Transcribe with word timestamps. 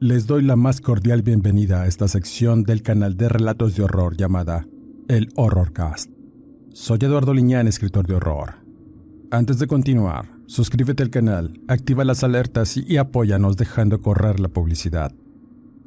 Les 0.00 0.28
doy 0.28 0.44
la 0.44 0.54
más 0.54 0.80
cordial 0.80 1.22
bienvenida 1.22 1.82
a 1.82 1.88
esta 1.88 2.06
sección 2.06 2.62
del 2.62 2.82
canal 2.82 3.16
de 3.16 3.28
relatos 3.28 3.74
de 3.74 3.82
horror 3.82 4.16
llamada 4.16 4.64
El 5.08 5.28
Horrorcast. 5.34 6.08
Soy 6.72 6.98
Eduardo 7.00 7.34
Liñán, 7.34 7.66
escritor 7.66 8.06
de 8.06 8.14
horror. 8.14 8.64
Antes 9.32 9.58
de 9.58 9.66
continuar, 9.66 10.30
suscríbete 10.46 11.02
al 11.02 11.10
canal, 11.10 11.60
activa 11.66 12.04
las 12.04 12.22
alertas 12.22 12.76
y 12.76 12.96
apóyanos 12.96 13.56
dejando 13.56 14.00
correr 14.00 14.38
la 14.38 14.46
publicidad. 14.46 15.12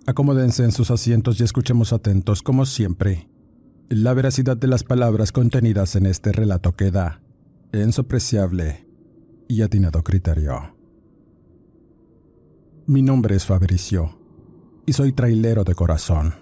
Acomódense 0.05 0.65
en 0.65 0.73
sus 0.73 0.91
asientos 0.91 1.39
y 1.39 1.45
escuchemos 1.45 1.93
atentos, 1.93 2.43
como 2.43 2.65
siempre. 2.65 3.29
La 3.87 4.13
veracidad 4.13 4.57
de 4.57 4.67
las 4.67 4.83
palabras 4.83 5.31
contenidas 5.31 5.95
en 5.95 6.05
este 6.05 6.33
relato 6.33 6.75
queda 6.75 7.21
en 7.71 7.93
su 7.93 8.01
apreciable 8.01 8.85
y 9.47 9.61
atinado 9.61 10.03
criterio. 10.03 10.80
Mi 12.91 13.01
nombre 13.01 13.37
es 13.37 13.45
Fabricio 13.45 14.17
y 14.85 14.91
soy 14.91 15.13
trailero 15.13 15.63
de 15.63 15.75
corazón. 15.75 16.33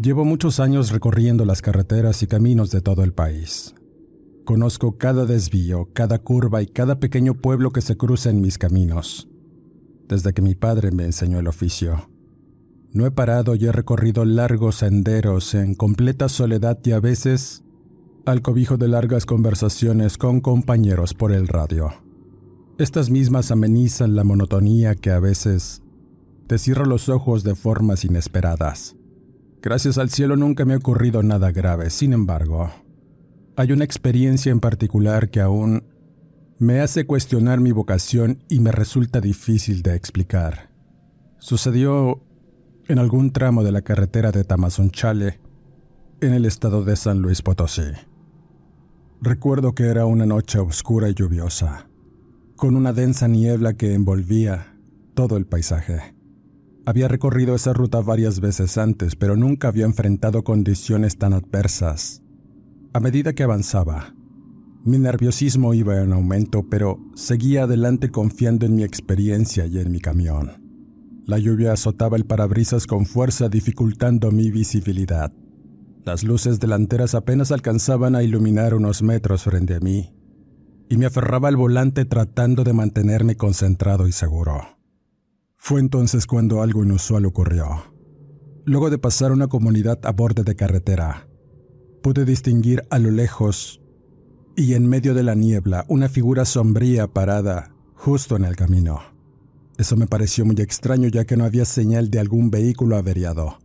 Llevo 0.00 0.24
muchos 0.24 0.60
años 0.60 0.92
recorriendo 0.92 1.44
las 1.44 1.62
carreteras 1.62 2.22
y 2.22 2.28
caminos 2.28 2.70
de 2.70 2.80
todo 2.80 3.02
el 3.02 3.12
país. 3.12 3.74
Conozco 4.44 4.98
cada 4.98 5.26
desvío, 5.26 5.88
cada 5.92 6.20
curva 6.20 6.62
y 6.62 6.68
cada 6.68 7.00
pequeño 7.00 7.34
pueblo 7.34 7.72
que 7.72 7.80
se 7.80 7.96
cruza 7.96 8.30
en 8.30 8.40
mis 8.40 8.56
caminos, 8.56 9.28
desde 10.06 10.32
que 10.32 10.42
mi 10.42 10.54
padre 10.54 10.92
me 10.92 11.04
enseñó 11.06 11.40
el 11.40 11.48
oficio. 11.48 12.08
No 12.92 13.04
he 13.04 13.10
parado 13.10 13.56
y 13.56 13.66
he 13.66 13.72
recorrido 13.72 14.24
largos 14.24 14.76
senderos 14.76 15.56
en 15.56 15.74
completa 15.74 16.28
soledad 16.28 16.78
y 16.84 16.92
a 16.92 17.00
veces 17.00 17.64
al 18.26 18.42
cobijo 18.42 18.76
de 18.76 18.86
largas 18.86 19.26
conversaciones 19.26 20.18
con 20.18 20.40
compañeros 20.40 21.14
por 21.14 21.32
el 21.32 21.48
radio. 21.48 22.07
Estas 22.78 23.10
mismas 23.10 23.50
amenizan 23.50 24.14
la 24.14 24.22
monotonía 24.22 24.94
que 24.94 25.10
a 25.10 25.18
veces 25.18 25.82
te 26.46 26.58
cierra 26.58 26.86
los 26.86 27.08
ojos 27.08 27.42
de 27.42 27.56
formas 27.56 28.04
inesperadas. 28.04 28.94
Gracias 29.60 29.98
al 29.98 30.10
cielo 30.10 30.36
nunca 30.36 30.64
me 30.64 30.74
ha 30.74 30.76
ocurrido 30.76 31.24
nada 31.24 31.50
grave, 31.50 31.90
sin 31.90 32.12
embargo, 32.12 32.70
hay 33.56 33.72
una 33.72 33.82
experiencia 33.82 34.52
en 34.52 34.60
particular 34.60 35.28
que 35.28 35.40
aún 35.40 35.82
me 36.60 36.78
hace 36.78 37.04
cuestionar 37.04 37.58
mi 37.58 37.72
vocación 37.72 38.44
y 38.48 38.60
me 38.60 38.70
resulta 38.70 39.20
difícil 39.20 39.82
de 39.82 39.96
explicar. 39.96 40.70
Sucedió 41.40 42.22
en 42.86 43.00
algún 43.00 43.32
tramo 43.32 43.64
de 43.64 43.72
la 43.72 43.82
carretera 43.82 44.30
de 44.30 44.44
Tamazunchale, 44.44 45.40
en 46.20 46.32
el 46.32 46.44
estado 46.44 46.84
de 46.84 46.94
San 46.94 47.22
Luis 47.22 47.42
Potosí. 47.42 47.90
Recuerdo 49.20 49.74
que 49.74 49.86
era 49.86 50.06
una 50.06 50.26
noche 50.26 50.60
oscura 50.60 51.08
y 51.08 51.14
lluviosa 51.14 51.87
con 52.58 52.74
una 52.74 52.92
densa 52.92 53.28
niebla 53.28 53.74
que 53.74 53.94
envolvía 53.94 54.76
todo 55.14 55.36
el 55.36 55.46
paisaje. 55.46 56.16
Había 56.84 57.06
recorrido 57.06 57.54
esa 57.54 57.72
ruta 57.72 58.00
varias 58.00 58.40
veces 58.40 58.78
antes, 58.78 59.14
pero 59.14 59.36
nunca 59.36 59.68
había 59.68 59.84
enfrentado 59.84 60.42
condiciones 60.42 61.18
tan 61.18 61.34
adversas. 61.34 62.20
A 62.92 62.98
medida 62.98 63.32
que 63.32 63.44
avanzaba, 63.44 64.12
mi 64.84 64.98
nerviosismo 64.98 65.72
iba 65.72 66.02
en 66.02 66.12
aumento, 66.12 66.68
pero 66.68 66.98
seguía 67.14 67.62
adelante 67.62 68.10
confiando 68.10 68.66
en 68.66 68.74
mi 68.74 68.82
experiencia 68.82 69.64
y 69.66 69.78
en 69.78 69.92
mi 69.92 70.00
camión. 70.00 70.50
La 71.26 71.38
lluvia 71.38 71.74
azotaba 71.74 72.16
el 72.16 72.26
parabrisas 72.26 72.88
con 72.88 73.06
fuerza, 73.06 73.48
dificultando 73.48 74.32
mi 74.32 74.50
visibilidad. 74.50 75.32
Las 76.04 76.24
luces 76.24 76.58
delanteras 76.58 77.14
apenas 77.14 77.52
alcanzaban 77.52 78.16
a 78.16 78.24
iluminar 78.24 78.74
unos 78.74 79.00
metros 79.02 79.44
frente 79.44 79.76
a 79.76 79.80
mí, 79.80 80.12
y 80.88 80.96
me 80.96 81.06
aferraba 81.06 81.48
al 81.48 81.56
volante 81.56 82.04
tratando 82.04 82.64
de 82.64 82.72
mantenerme 82.72 83.36
concentrado 83.36 84.06
y 84.06 84.12
seguro. 84.12 84.78
Fue 85.56 85.80
entonces 85.80 86.26
cuando 86.26 86.62
algo 86.62 86.84
inusual 86.84 87.26
ocurrió. 87.26 87.92
Luego 88.64 88.90
de 88.90 88.98
pasar 88.98 89.32
una 89.32 89.48
comunidad 89.48 89.98
a 90.04 90.12
borde 90.12 90.44
de 90.44 90.56
carretera, 90.56 91.28
pude 92.02 92.24
distinguir 92.24 92.82
a 92.90 92.98
lo 92.98 93.10
lejos 93.10 93.80
y 94.56 94.74
en 94.74 94.88
medio 94.88 95.14
de 95.14 95.22
la 95.22 95.34
niebla 95.34 95.84
una 95.88 96.08
figura 96.08 96.44
sombría 96.44 97.06
parada 97.06 97.74
justo 97.94 98.36
en 98.36 98.44
el 98.44 98.56
camino. 98.56 99.00
Eso 99.76 99.96
me 99.96 100.06
pareció 100.06 100.44
muy 100.44 100.56
extraño 100.56 101.08
ya 101.08 101.24
que 101.24 101.36
no 101.36 101.44
había 101.44 101.64
señal 101.64 102.10
de 102.10 102.18
algún 102.18 102.50
vehículo 102.50 102.96
averiado, 102.96 103.58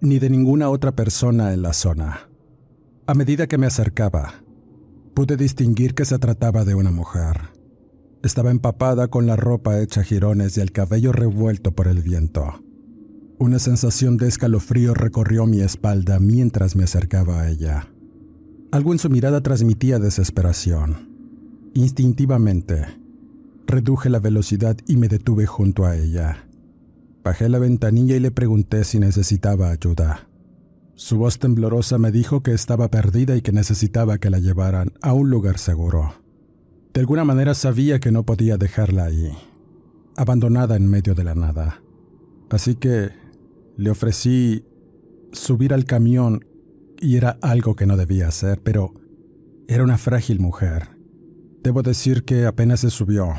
ni 0.00 0.18
de 0.18 0.30
ninguna 0.30 0.70
otra 0.70 0.92
persona 0.92 1.52
en 1.52 1.62
la 1.62 1.72
zona. 1.72 2.30
A 3.06 3.14
medida 3.14 3.46
que 3.46 3.58
me 3.58 3.66
acercaba, 3.66 4.41
Pude 5.14 5.36
distinguir 5.36 5.94
que 5.94 6.06
se 6.06 6.18
trataba 6.18 6.64
de 6.64 6.74
una 6.74 6.90
mujer. 6.90 7.50
Estaba 8.22 8.50
empapada 8.50 9.08
con 9.08 9.26
la 9.26 9.36
ropa 9.36 9.80
hecha 9.80 10.02
jirones 10.02 10.56
y 10.56 10.60
el 10.60 10.72
cabello 10.72 11.12
revuelto 11.12 11.72
por 11.72 11.86
el 11.86 12.00
viento. 12.00 12.62
Una 13.38 13.58
sensación 13.58 14.16
de 14.16 14.28
escalofrío 14.28 14.94
recorrió 14.94 15.46
mi 15.46 15.60
espalda 15.60 16.18
mientras 16.18 16.76
me 16.76 16.84
acercaba 16.84 17.42
a 17.42 17.50
ella. 17.50 17.92
Algo 18.70 18.92
en 18.92 18.98
su 18.98 19.10
mirada 19.10 19.42
transmitía 19.42 19.98
desesperación. 19.98 21.10
Instintivamente, 21.74 22.86
reduje 23.66 24.08
la 24.08 24.18
velocidad 24.18 24.78
y 24.86 24.96
me 24.96 25.08
detuve 25.08 25.46
junto 25.46 25.84
a 25.84 25.96
ella. 25.96 26.46
Bajé 27.22 27.50
la 27.50 27.58
ventanilla 27.58 28.16
y 28.16 28.20
le 28.20 28.30
pregunté 28.30 28.84
si 28.84 28.98
necesitaba 28.98 29.70
ayuda. 29.70 30.28
Su 31.02 31.18
voz 31.18 31.40
temblorosa 31.40 31.98
me 31.98 32.12
dijo 32.12 32.44
que 32.44 32.52
estaba 32.52 32.88
perdida 32.88 33.34
y 33.34 33.42
que 33.42 33.50
necesitaba 33.50 34.18
que 34.18 34.30
la 34.30 34.38
llevaran 34.38 34.92
a 35.02 35.14
un 35.14 35.30
lugar 35.30 35.58
seguro. 35.58 36.14
De 36.94 37.00
alguna 37.00 37.24
manera 37.24 37.54
sabía 37.54 37.98
que 37.98 38.12
no 38.12 38.22
podía 38.22 38.56
dejarla 38.56 39.06
ahí, 39.06 39.32
abandonada 40.16 40.76
en 40.76 40.88
medio 40.88 41.16
de 41.16 41.24
la 41.24 41.34
nada. 41.34 41.82
Así 42.50 42.76
que 42.76 43.10
le 43.76 43.90
ofrecí 43.90 44.64
subir 45.32 45.74
al 45.74 45.86
camión 45.86 46.44
y 47.00 47.16
era 47.16 47.36
algo 47.42 47.74
que 47.74 47.86
no 47.86 47.96
debía 47.96 48.28
hacer, 48.28 48.60
pero 48.62 48.94
era 49.66 49.82
una 49.82 49.98
frágil 49.98 50.38
mujer. 50.38 50.90
Debo 51.64 51.82
decir 51.82 52.22
que 52.22 52.46
apenas 52.46 52.78
se 52.78 52.90
subió. 52.90 53.34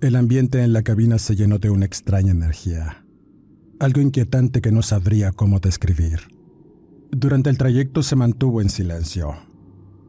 El 0.00 0.16
ambiente 0.16 0.62
en 0.62 0.72
la 0.72 0.80
cabina 0.80 1.18
se 1.18 1.36
llenó 1.36 1.58
de 1.58 1.68
una 1.68 1.84
extraña 1.84 2.30
energía, 2.30 3.04
algo 3.78 4.00
inquietante 4.00 4.62
que 4.62 4.72
no 4.72 4.80
sabría 4.80 5.32
cómo 5.32 5.60
describir. 5.60 6.37
Durante 7.10 7.48
el 7.48 7.56
trayecto 7.56 8.02
se 8.02 8.16
mantuvo 8.16 8.60
en 8.60 8.68
silencio, 8.68 9.34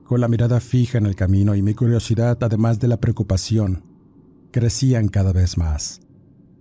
con 0.04 0.20
la 0.20 0.28
mirada 0.28 0.60
fija 0.60 0.98
en 0.98 1.06
el 1.06 1.16
camino 1.16 1.56
y 1.56 1.62
mi 1.62 1.74
curiosidad, 1.74 2.38
además 2.42 2.80
de 2.80 2.90
la 2.90 2.98
preocupación, 2.98 3.84
crecían 4.52 5.08
cada 5.08 5.32
vez 5.32 5.58
más. 5.58 6.02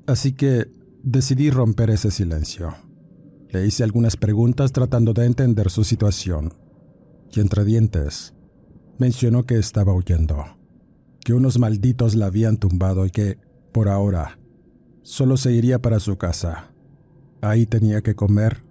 Así 0.07 0.33
que 0.33 0.71
decidí 1.03 1.51
romper 1.51 1.91
ese 1.91 2.13
silencio. 2.13 2.75
Le 3.51 3.67
hice 3.67 3.83
algunas 3.83 4.17
preguntas 4.17 4.71
tratando 4.71 5.13
de 5.13 5.27
entender 5.27 5.71
su 5.71 5.83
situación, 5.83 6.55
y 7.33 7.41
entre 7.41 7.65
dientes 7.65 8.35
mencionó 8.97 9.45
que 9.45 9.59
estaba 9.59 9.93
huyendo, 9.93 10.45
que 11.25 11.35
unos 11.35 11.59
malditos 11.59 12.15
la 12.15 12.27
habían 12.27 12.59
tumbado 12.59 13.07
y 13.07 13.11
que, 13.11 13.39
por 13.73 13.89
ahora, 13.89 14.39
solo 15.03 15.37
se 15.37 15.53
iría 15.53 15.83
para 15.83 15.99
su 15.99 16.17
casa. 16.17 16.73
Ahí 17.41 17.67
tenía 17.67 18.03
que 18.03 18.15
comer 18.15 18.68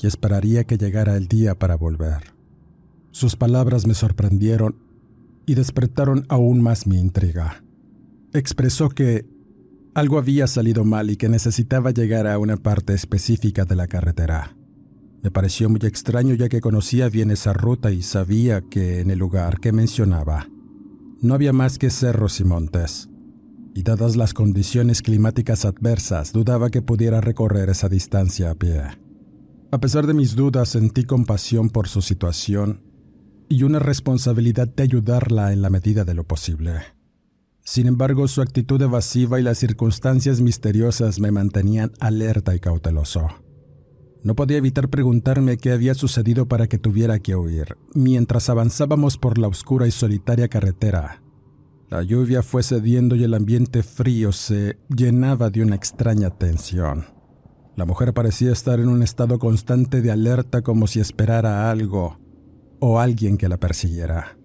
y 0.00 0.06
esperaría 0.06 0.64
que 0.64 0.78
llegara 0.78 1.16
el 1.16 1.28
día 1.28 1.58
para 1.58 1.76
volver. 1.76 2.34
Sus 3.10 3.36
palabras 3.36 3.86
me 3.86 3.94
sorprendieron 3.94 4.76
y 5.46 5.54
despertaron 5.54 6.26
aún 6.28 6.60
más 6.62 6.86
mi 6.86 6.98
intriga. 6.98 7.62
Expresó 8.32 8.88
que 8.88 9.26
Algo 9.94 10.18
había 10.18 10.48
salido 10.48 10.84
mal 10.84 11.10
y 11.10 11.16
que 11.16 11.28
necesitaba 11.28 11.92
llegar 11.92 12.26
a 12.26 12.38
una 12.38 12.56
parte 12.56 12.94
específica 12.94 13.64
de 13.64 13.76
la 13.76 13.86
carretera. 13.86 14.56
Me 15.22 15.30
pareció 15.30 15.70
muy 15.70 15.78
extraño 15.84 16.34
ya 16.34 16.48
que 16.48 16.60
conocía 16.60 17.08
bien 17.08 17.30
esa 17.30 17.52
ruta 17.52 17.92
y 17.92 18.02
sabía 18.02 18.60
que 18.60 19.00
en 19.00 19.10
el 19.10 19.20
lugar 19.20 19.60
que 19.60 19.70
mencionaba 19.70 20.48
no 21.22 21.32
había 21.32 21.52
más 21.52 21.78
que 21.78 21.90
cerros 21.90 22.40
y 22.40 22.44
montes. 22.44 23.08
Y 23.74 23.84
dadas 23.84 24.16
las 24.16 24.34
condiciones 24.34 25.00
climáticas 25.00 25.64
adversas, 25.64 26.32
dudaba 26.32 26.70
que 26.70 26.82
pudiera 26.82 27.20
recorrer 27.20 27.70
esa 27.70 27.88
distancia 27.88 28.50
a 28.50 28.54
pie. 28.54 29.03
A 29.74 29.80
pesar 29.80 30.06
de 30.06 30.14
mis 30.14 30.36
dudas, 30.36 30.68
sentí 30.68 31.02
compasión 31.02 31.68
por 31.68 31.88
su 31.88 32.00
situación 32.00 32.80
y 33.48 33.64
una 33.64 33.80
responsabilidad 33.80 34.68
de 34.68 34.84
ayudarla 34.84 35.52
en 35.52 35.62
la 35.62 35.68
medida 35.68 36.04
de 36.04 36.14
lo 36.14 36.22
posible. 36.22 36.74
Sin 37.64 37.88
embargo, 37.88 38.28
su 38.28 38.40
actitud 38.40 38.80
evasiva 38.80 39.40
y 39.40 39.42
las 39.42 39.58
circunstancias 39.58 40.40
misteriosas 40.40 41.18
me 41.18 41.32
mantenían 41.32 41.90
alerta 41.98 42.54
y 42.54 42.60
cauteloso. 42.60 43.26
No 44.22 44.36
podía 44.36 44.58
evitar 44.58 44.90
preguntarme 44.90 45.56
qué 45.56 45.72
había 45.72 45.94
sucedido 45.94 46.46
para 46.46 46.68
que 46.68 46.78
tuviera 46.78 47.18
que 47.18 47.34
huir, 47.34 47.76
mientras 47.96 48.48
avanzábamos 48.50 49.18
por 49.18 49.38
la 49.38 49.48
oscura 49.48 49.88
y 49.88 49.90
solitaria 49.90 50.46
carretera. 50.46 51.20
La 51.90 52.04
lluvia 52.04 52.44
fue 52.44 52.62
cediendo 52.62 53.16
y 53.16 53.24
el 53.24 53.34
ambiente 53.34 53.82
frío 53.82 54.30
se 54.30 54.78
llenaba 54.88 55.50
de 55.50 55.62
una 55.62 55.74
extraña 55.74 56.30
tensión. 56.30 57.13
La 57.76 57.84
mujer 57.84 58.14
parecía 58.14 58.52
estar 58.52 58.78
en 58.78 58.88
un 58.88 59.02
estado 59.02 59.38
constante 59.38 60.00
de 60.00 60.12
alerta 60.12 60.62
como 60.62 60.86
si 60.86 61.00
esperara 61.00 61.70
algo 61.70 62.18
o 62.78 63.00
alguien 63.00 63.36
que 63.36 63.48
la 63.48 63.58
persiguiera. 63.58 64.36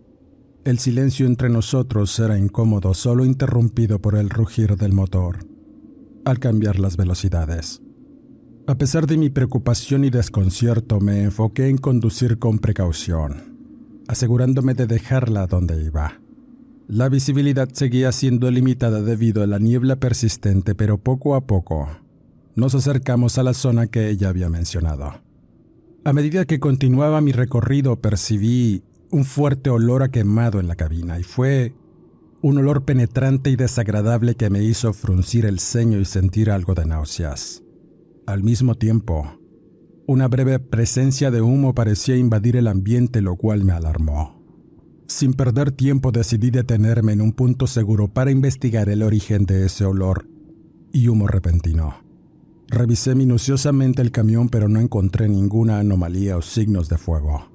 El 0.66 0.80
silencio 0.80 1.28
entre 1.28 1.50
nosotros 1.50 2.18
era 2.20 2.38
incómodo, 2.38 2.94
solo 2.94 3.26
interrumpido 3.26 4.00
por 4.00 4.16
el 4.16 4.30
rugir 4.30 4.76
del 4.78 4.94
motor, 4.94 5.40
al 6.26 6.40
cambiar 6.40 6.80
las 6.80 6.98
velocidades. 6.98 7.82
A 8.68 8.76
pesar 8.76 9.08
de 9.08 9.18
mi 9.18 9.30
preocupación 9.30 10.04
y 10.04 10.10
desconcierto, 10.10 11.00
me 11.00 11.24
enfoqué 11.24 11.70
en 11.70 11.78
conducir 11.78 12.40
con 12.40 12.60
precaución, 12.60 13.58
asegurándome 14.08 14.74
de 14.74 14.88
dejarla 14.88 15.48
donde 15.48 15.84
iba. 15.84 16.20
La 16.88 17.10
visibilidad 17.10 17.70
seguía 17.72 18.12
siendo 18.12 18.50
limitada 18.50 19.02
debido 19.02 19.44
a 19.44 19.48
la 19.48 19.60
niebla 19.60 19.98
persistente, 19.98 20.76
pero 20.76 20.98
poco 20.98 21.36
a 21.36 21.42
poco 21.42 21.88
nos 22.56 22.76
acercamos 22.76 23.38
a 23.38 23.44
la 23.44 23.54
zona 23.54 23.88
que 23.88 24.10
ella 24.10 24.30
había 24.30 24.50
mencionado. 24.50 25.22
A 26.04 26.14
medida 26.14 26.46
que 26.46 26.60
continuaba 26.60 27.22
mi 27.22 27.32
recorrido 27.32 28.02
percibí 28.02 28.84
un 29.12 29.26
fuerte 29.26 29.70
olor 29.70 30.04
a 30.04 30.10
quemado 30.10 30.60
en 30.60 30.68
la 30.68 30.76
cabina 30.76 31.20
y 31.20 31.24
fue 31.24 31.74
un 32.42 32.58
olor 32.58 32.86
penetrante 32.86 33.50
y 33.50 33.56
desagradable 33.56 34.36
que 34.36 34.50
me 34.50 34.64
hizo 34.64 34.94
fruncir 34.94 35.46
el 35.46 35.60
ceño 35.60 36.00
y 36.00 36.06
sentir 36.06 36.52
algo 36.52 36.74
de 36.74 36.86
náuseas. 36.86 37.64
Al 38.26 38.44
mismo 38.44 38.76
tiempo, 38.76 39.40
una 40.08 40.28
breve 40.28 40.60
presencia 40.60 41.32
de 41.32 41.42
humo 41.42 41.76
parecía 41.76 42.16
invadir 42.16 42.56
el 42.56 42.68
ambiente, 42.68 43.22
lo 43.22 43.36
cual 43.36 43.64
me 43.64 43.74
alarmó. 43.74 44.40
Sin 45.08 45.34
perder 45.34 45.72
tiempo 45.72 46.12
decidí 46.12 46.50
detenerme 46.50 47.14
en 47.14 47.22
un 47.22 47.34
punto 47.34 47.68
seguro 47.68 48.08
para 48.08 48.32
investigar 48.32 48.90
el 48.90 49.04
origen 49.04 49.46
de 49.46 49.66
ese 49.66 49.86
olor 49.86 50.28
y 50.94 51.08
humo 51.08 51.28
repentino. 51.28 52.09
Revisé 52.70 53.16
minuciosamente 53.16 54.04
el 54.04 54.12
camión 54.12 54.48
pero 54.48 54.70
no 54.70 54.80
encontré 54.80 55.28
ninguna 55.28 55.80
anomalía 55.80 56.38
o 56.38 56.42
signos 56.44 56.88
de 56.88 57.00
fuego. 57.00 57.50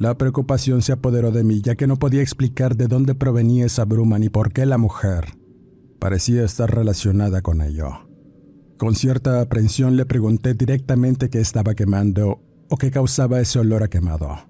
La 0.00 0.18
preocupación 0.18 0.82
se 0.82 0.90
apoderó 0.90 1.30
de 1.30 1.44
mí, 1.44 1.62
ya 1.62 1.76
que 1.76 1.86
no 1.86 1.96
podía 1.96 2.22
explicar 2.22 2.76
de 2.76 2.88
dónde 2.88 3.14
provenía 3.14 3.66
esa 3.66 3.84
bruma 3.84 4.18
ni 4.18 4.30
por 4.30 4.52
qué 4.52 4.66
la 4.66 4.78
mujer 4.78 5.26
parecía 6.00 6.44
estar 6.44 6.74
relacionada 6.74 7.40
con 7.40 7.60
ello. 7.60 8.08
Con 8.78 8.96
cierta 8.96 9.40
aprensión 9.40 9.96
le 9.96 10.06
pregunté 10.06 10.54
directamente 10.54 11.30
qué 11.30 11.38
estaba 11.38 11.76
quemando 11.76 12.40
o 12.68 12.76
qué 12.76 12.90
causaba 12.90 13.40
ese 13.40 13.60
olor 13.60 13.84
a 13.84 13.88
quemado. 13.88 14.48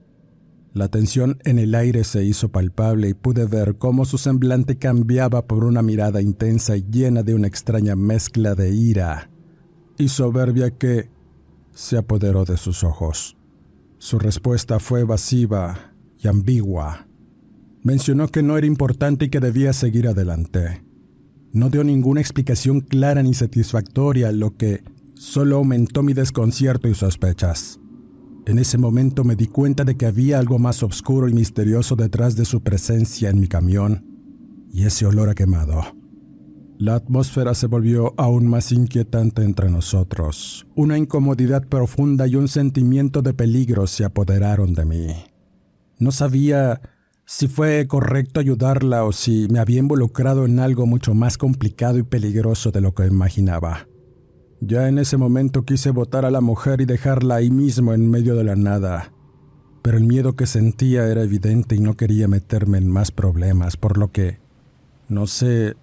La 0.73 0.89
tensión 0.89 1.39
en 1.45 1.59
el 1.59 1.75
aire 1.75 2.05
se 2.05 2.25
hizo 2.25 2.49
palpable 2.49 3.11
y 3.11 3.15
pude 3.15 3.45
ver 3.45 3.77
cómo 3.77 4.07
su 4.07 4.17
semblante 4.17 4.79
cambiaba 4.79 5.47
por 5.47 5.65
una 5.65 5.83
mirada 5.83 6.23
intensa 6.23 6.79
y 6.79 6.87
llena 6.91 7.23
de 7.23 7.35
una 7.35 7.47
extraña 7.49 7.95
mezcla 7.95 8.55
de 8.55 8.75
ira 8.75 9.32
y 9.99 10.09
soberbia 10.09 10.71
que 10.71 11.11
se 11.73 11.97
apoderó 11.97 12.45
de 12.45 12.57
sus 12.57 12.85
ojos. 12.85 13.37
Su 13.99 14.19
respuesta 14.19 14.79
fue 14.79 15.01
evasiva 15.01 15.93
y 16.19 16.29
ambigua. 16.29 17.07
Mencionó 17.83 18.29
que 18.29 18.43
no 18.43 18.59
era 18.59 18.67
importante 18.67 19.27
y 19.27 19.29
que 19.29 19.41
debía 19.41 19.73
seguir 19.73 20.09
adelante. 20.09 20.85
No 21.53 21.69
dio 21.69 21.85
ninguna 21.85 22.21
explicación 22.21 22.81
clara 22.81 23.23
ni 23.23 23.35
satisfactoria, 23.35 24.33
lo 24.33 24.57
que 24.57 24.83
solo 25.15 25.57
aumentó 25.57 26.03
mi 26.03 26.15
desconcierto 26.15 26.89
y 26.89 26.95
sospechas. 26.95 27.79
En 28.47 28.59
ese 28.59 28.77
momento 28.79 29.23
me 29.23 29.37
di 29.37 29.47
cuenta 29.47 29.85
de 29.85 29.97
que 29.97 30.07
había 30.07 30.39
algo 30.39 30.59
más 30.59 30.83
oscuro 30.83 31.29
y 31.29 31.33
misterioso 31.33 31.95
detrás 31.95 32.35
de 32.35 32.45
su 32.45 32.63
presencia 32.63 33.31
en 33.31 33.41
mi 33.41 33.47
camión 33.47 34.05
y 34.73 34.85
ese 34.85 35.07
olor 35.07 35.29
a 35.29 35.35
quemado. 35.35 36.02
La 36.83 36.97
atmósfera 36.97 37.55
se 37.55 37.69
volvió 37.69 38.13
aún 38.17 38.49
más 38.49 38.73
inquietante 38.73 39.45
entre 39.45 39.71
nosotros. 39.71 40.67
Una 40.75 40.99
incomodidad 40.99 41.69
profunda 41.69 42.27
y 42.27 42.35
un 42.35 42.49
sentimiento 42.49 43.23
de 43.23 43.35
peligro 43.35 43.87
se 43.87 44.05
apoderaron 44.05 44.75
de 44.75 44.85
mí. 44.85 45.07
No 46.01 46.11
sabía 46.11 46.81
si 47.25 47.47
fue 47.47 47.87
correcto 47.87 48.41
ayudarla 48.41 49.05
o 49.05 49.13
si 49.13 49.47
me 49.49 49.61
había 49.61 49.79
involucrado 49.79 50.45
en 50.45 50.59
algo 50.59 50.87
mucho 50.87 51.15
más 51.15 51.39
complicado 51.39 51.99
y 51.99 52.03
peligroso 52.03 52.73
de 52.73 52.81
lo 52.81 52.97
que 52.97 53.07
imaginaba. 53.07 53.87
Ya 54.61 54.89
en 54.89 54.99
ese 54.99 55.17
momento 55.17 55.65
quise 55.65 55.93
botar 55.93 56.25
a 56.25 56.33
la 56.33 56.41
mujer 56.41 56.81
y 56.81 56.85
dejarla 56.85 57.37
ahí 57.37 57.51
mismo 57.53 57.95
en 57.95 58.11
medio 58.11 58.35
de 58.35 58.43
la 58.43 58.57
nada, 58.57 59.13
pero 59.83 59.99
el 59.99 60.05
miedo 60.05 60.35
que 60.35 60.47
sentía 60.47 61.07
era 61.07 61.23
evidente 61.23 61.77
y 61.77 61.79
no 61.79 61.97
quería 61.97 62.27
meterme 62.27 62.79
en 62.79 62.89
más 62.89 63.13
problemas, 63.13 63.77
por 63.77 63.99
lo 63.99 64.11
que, 64.11 64.41
no 65.09 65.29
sé, 65.29 65.77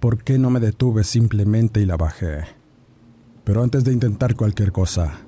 ¿Por 0.00 0.22
qué 0.22 0.38
no 0.38 0.50
me 0.50 0.60
detuve 0.60 1.04
simplemente 1.04 1.80
y 1.80 1.86
la 1.86 1.96
bajé? 1.96 2.44
Pero 3.44 3.62
antes 3.62 3.82
de 3.82 3.94
intentar 3.94 4.36
cualquier 4.36 4.70
cosa, 4.70 5.20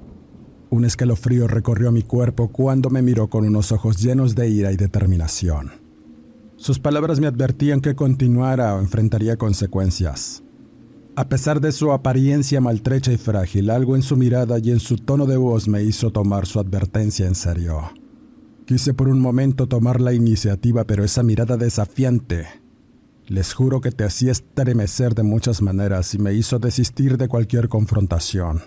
un 0.68 0.84
escalofrío 0.84 1.48
recorrió 1.48 1.90
mi 1.90 2.02
cuerpo 2.02 2.48
cuando 2.48 2.90
me 2.90 3.00
miró 3.00 3.28
con 3.28 3.46
unos 3.46 3.72
ojos 3.72 3.96
llenos 3.96 4.34
de 4.34 4.48
ira 4.50 4.70
y 4.70 4.76
determinación. 4.76 5.72
Sus 6.56 6.78
palabras 6.78 7.18
me 7.18 7.26
advertían 7.26 7.80
que 7.80 7.94
continuara 7.94 8.74
o 8.74 8.80
enfrentaría 8.80 9.36
consecuencias. 9.36 10.42
A 11.16 11.28
pesar 11.28 11.62
de 11.62 11.72
su 11.72 11.90
apariencia 11.90 12.60
maltrecha 12.60 13.10
y 13.10 13.16
frágil, 13.16 13.70
algo 13.70 13.96
en 13.96 14.02
su 14.02 14.16
mirada 14.16 14.58
y 14.58 14.70
en 14.70 14.80
su 14.80 14.96
tono 14.96 15.24
de 15.24 15.38
voz 15.38 15.66
me 15.66 15.82
hizo 15.82 16.10
tomar 16.10 16.46
su 16.46 16.60
advertencia 16.60 17.26
en 17.26 17.34
serio. 17.34 17.90
Quise 18.66 18.92
por 18.92 19.08
un 19.08 19.20
momento 19.20 19.66
tomar 19.66 20.00
la 20.00 20.12
iniciativa, 20.12 20.84
pero 20.84 21.04
esa 21.04 21.22
mirada 21.22 21.56
desafiante 21.56 22.46
les 23.28 23.52
juro 23.52 23.80
que 23.80 23.92
te 23.92 24.04
hacía 24.04 24.32
estremecer 24.32 25.14
de 25.14 25.22
muchas 25.22 25.60
maneras 25.60 26.14
y 26.14 26.18
me 26.18 26.32
hizo 26.32 26.58
desistir 26.58 27.18
de 27.18 27.28
cualquier 27.28 27.68
confrontación. 27.68 28.62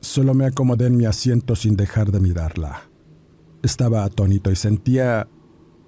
Solo 0.00 0.34
me 0.34 0.46
acomodé 0.46 0.86
en 0.86 0.96
mi 0.96 1.04
asiento 1.04 1.56
sin 1.56 1.76
dejar 1.76 2.12
de 2.12 2.20
mirarla. 2.20 2.88
Estaba 3.62 4.04
atónito 4.04 4.50
y 4.50 4.56
sentía 4.56 5.28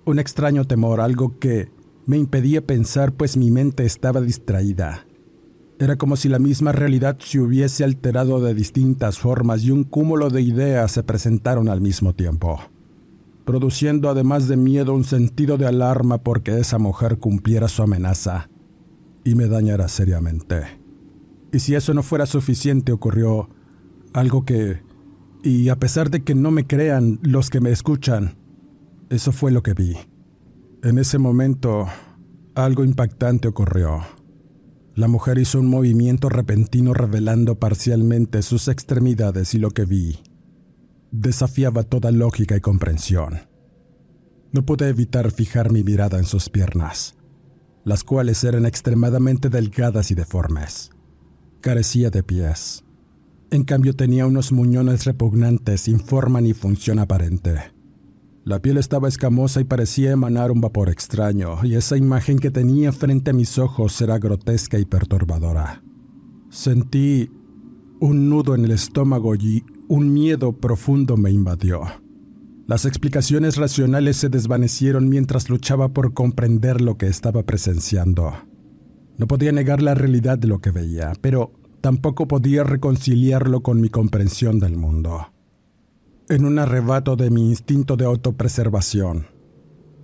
un 0.05 0.19
extraño 0.19 0.65
temor, 0.67 1.01
algo 1.01 1.39
que 1.39 1.71
me 2.07 2.17
impedía 2.17 2.67
pensar 2.67 3.13
pues 3.13 3.37
mi 3.37 3.51
mente 3.51 3.85
estaba 3.85 4.21
distraída. 4.21 5.07
Era 5.79 5.97
como 5.97 6.17
si 6.17 6.29
la 6.29 6.39
misma 6.39 6.73
realidad 6.73 7.17
se 7.21 7.41
hubiese 7.41 7.85
alterado 7.85 8.41
de 8.41 8.55
distintas 8.55 9.19
formas 9.19 9.63
y 9.65 9.71
un 9.71 9.85
cúmulo 9.85 10.31
de 10.31 10.43
ideas 10.43 10.93
se 10.93 11.03
presentaron 11.03 11.69
al 11.69 11.81
mismo 11.81 12.13
tiempo 12.13 12.61
produciendo 13.45 14.09
además 14.09 14.49
de 14.49 14.57
miedo 14.57 14.95
un 14.95 15.05
sentido 15.05 15.59
de 15.59 15.67
alarma 15.67 16.19
porque 16.19 16.59
esa 16.59 16.79
mujer 16.79 17.19
cumpliera 17.19 17.69
su 17.69 17.83
amenaza 17.83 18.49
y 19.23 19.35
me 19.35 19.47
dañara 19.47 19.89
seriamente. 19.89 20.63
Y 21.53 21.61
si 21.61 21.75
eso 21.75 21.95
no 21.95 22.03
fuera 22.03 22.27
suficiente, 22.27 22.93
ocurrió 22.93 23.49
algo 24.13 24.45
que, 24.45 24.83
y 25.43 25.69
a 25.69 25.77
pesar 25.77 26.11
de 26.11 26.25
que 26.25 26.35
no 26.35 26.51
me 26.51 26.67
crean 26.67 27.21
los 27.23 27.51
que 27.51 27.61
me 27.61 27.71
escuchan, 27.71 28.37
eso 29.11 29.31
fue 29.31 29.53
lo 29.53 29.63
que 29.63 29.75
vi. 29.75 29.97
En 30.83 30.99
ese 30.99 31.19
momento, 31.19 31.87
algo 32.55 32.85
impactante 32.85 33.49
ocurrió. 33.49 34.01
La 34.95 35.09
mujer 35.09 35.39
hizo 35.39 35.61
un 35.61 35.69
movimiento 35.69 36.29
repentino 36.29 36.95
revelando 36.95 37.59
parcialmente 37.59 38.43
sus 38.43 38.69
extremidades 38.69 39.55
y 39.55 39.59
lo 39.59 39.71
que 39.71 39.85
vi 39.85 40.19
desafiaba 41.21 41.85
toda 41.85 42.11
lógica 42.11 42.57
y 42.57 42.61
comprensión. 42.61 43.47
No 44.51 44.67
pude 44.67 44.89
evitar 44.89 45.31
fijar 45.31 45.71
mi 45.71 45.85
mirada 45.85 46.19
en 46.19 46.25
sus 46.25 46.49
piernas, 46.49 47.15
las 47.85 48.03
cuales 48.03 48.43
eran 48.43 48.67
extremadamente 48.67 49.49
delgadas 49.49 50.11
y 50.11 50.17
deformes. 50.17 50.91
Carecía 51.61 52.11
de 52.11 52.25
pies. 52.25 52.85
En 53.51 53.63
cambio 53.63 53.95
tenía 53.95 54.27
unos 54.27 54.51
muñones 54.51 55.05
repugnantes 55.05 55.83
sin 55.83 56.01
forma 56.01 56.41
ni 56.41 56.53
función 56.53 56.99
aparente. 56.99 57.73
La 58.45 58.61
piel 58.61 58.77
estaba 58.77 59.07
escamosa 59.07 59.61
y 59.61 59.65
parecía 59.65 60.11
emanar 60.11 60.51
un 60.51 60.61
vapor 60.61 60.91
extraño, 60.91 61.65
y 61.65 61.77
esa 61.77 61.97
imagen 61.97 62.39
que 62.39 62.51
tenía 62.51 62.93
frente 62.93 63.31
a 63.31 63.35
mis 63.35 63.59
ojos 63.59 64.01
era 64.03 64.19
grotesca 64.19 64.79
y 64.81 64.85
perturbadora. 64.85 65.83
Sentí 66.51 67.31
un 68.01 68.29
nudo 68.29 68.55
en 68.55 68.65
el 68.65 68.73
estómago 68.73 69.35
y 69.37 69.65
un 69.89 70.13
miedo 70.13 70.53
profundo 70.53 71.17
me 71.17 71.31
invadió. 71.31 71.83
Las 72.67 72.87
explicaciones 72.87 73.57
racionales 73.57 74.17
se 74.17 74.29
desvanecieron 74.29 75.09
mientras 75.09 75.51
luchaba 75.51 75.89
por 75.89 76.15
comprender 76.15 76.81
lo 76.81 76.97
que 76.97 77.07
estaba 77.07 77.43
presenciando. 77.43 78.33
No 79.19 79.27
podía 79.27 79.53
negar 79.53 79.83
la 79.83 79.95
realidad 79.95 80.39
de 80.39 80.49
lo 80.49 80.61
que 80.61 80.71
veía, 80.71 81.13
pero 81.21 81.53
tampoco 81.81 82.27
podía 82.27 82.65
reconciliarlo 82.65 83.63
con 83.63 83.81
mi 83.81 83.91
comprensión 83.91 84.59
del 84.59 84.77
mundo 84.77 85.27
en 86.29 86.45
un 86.45 86.59
arrebato 86.59 87.17
de 87.17 87.31
mi 87.31 87.49
instinto 87.49 87.97
de 87.97 88.05
autopreservación. 88.05 89.27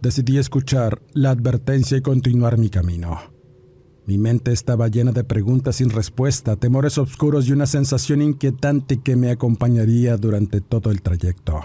Decidí 0.02 0.38
escuchar 0.38 1.02
la 1.12 1.30
advertencia 1.30 1.96
y 1.96 2.02
continuar 2.02 2.58
mi 2.58 2.70
camino. 2.70 3.18
Mi 4.10 4.18
mente 4.18 4.50
estaba 4.50 4.88
llena 4.88 5.12
de 5.12 5.22
preguntas 5.22 5.76
sin 5.76 5.88
respuesta, 5.88 6.56
temores 6.56 6.98
oscuros 6.98 7.46
y 7.46 7.52
una 7.52 7.66
sensación 7.66 8.22
inquietante 8.22 9.00
que 9.00 9.14
me 9.14 9.30
acompañaría 9.30 10.16
durante 10.16 10.60
todo 10.60 10.90
el 10.90 11.00
trayecto. 11.00 11.60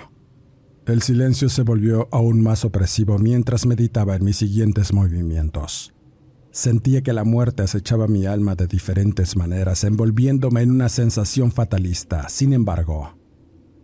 El 0.85 1.01
silencio 1.01 1.49
se 1.49 1.63
volvió 1.63 2.07
aún 2.11 2.43
más 2.43 2.63
opresivo 2.63 3.17
mientras 3.17 3.65
meditaba 3.65 4.15
en 4.15 4.25
mis 4.25 4.37
siguientes 4.37 4.93
movimientos. 4.93 5.91
Sentía 6.51 7.01
que 7.01 7.13
la 7.13 7.23
muerte 7.23 7.63
acechaba 7.63 8.07
mi 8.07 8.27
alma 8.27 8.53
de 8.53 8.67
diferentes 8.67 9.35
maneras, 9.35 9.83
envolviéndome 9.83 10.61
en 10.61 10.69
una 10.69 10.89
sensación 10.89 11.51
fatalista. 11.51 12.29
Sin 12.29 12.53
embargo, 12.53 13.17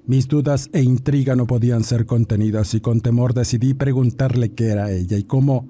mis 0.06 0.28
dudas 0.28 0.70
e 0.72 0.84
intriga 0.84 1.36
no 1.36 1.48
podían 1.48 1.84
ser 1.84 2.06
contenidas 2.06 2.76
y 2.76 2.80
con 2.80 3.02
temor 3.02 3.34
decidí 3.34 3.74
preguntarle 3.74 4.54
qué 4.54 4.68
era 4.68 4.92
ella 4.92 5.18
y 5.18 5.24
cómo 5.24 5.68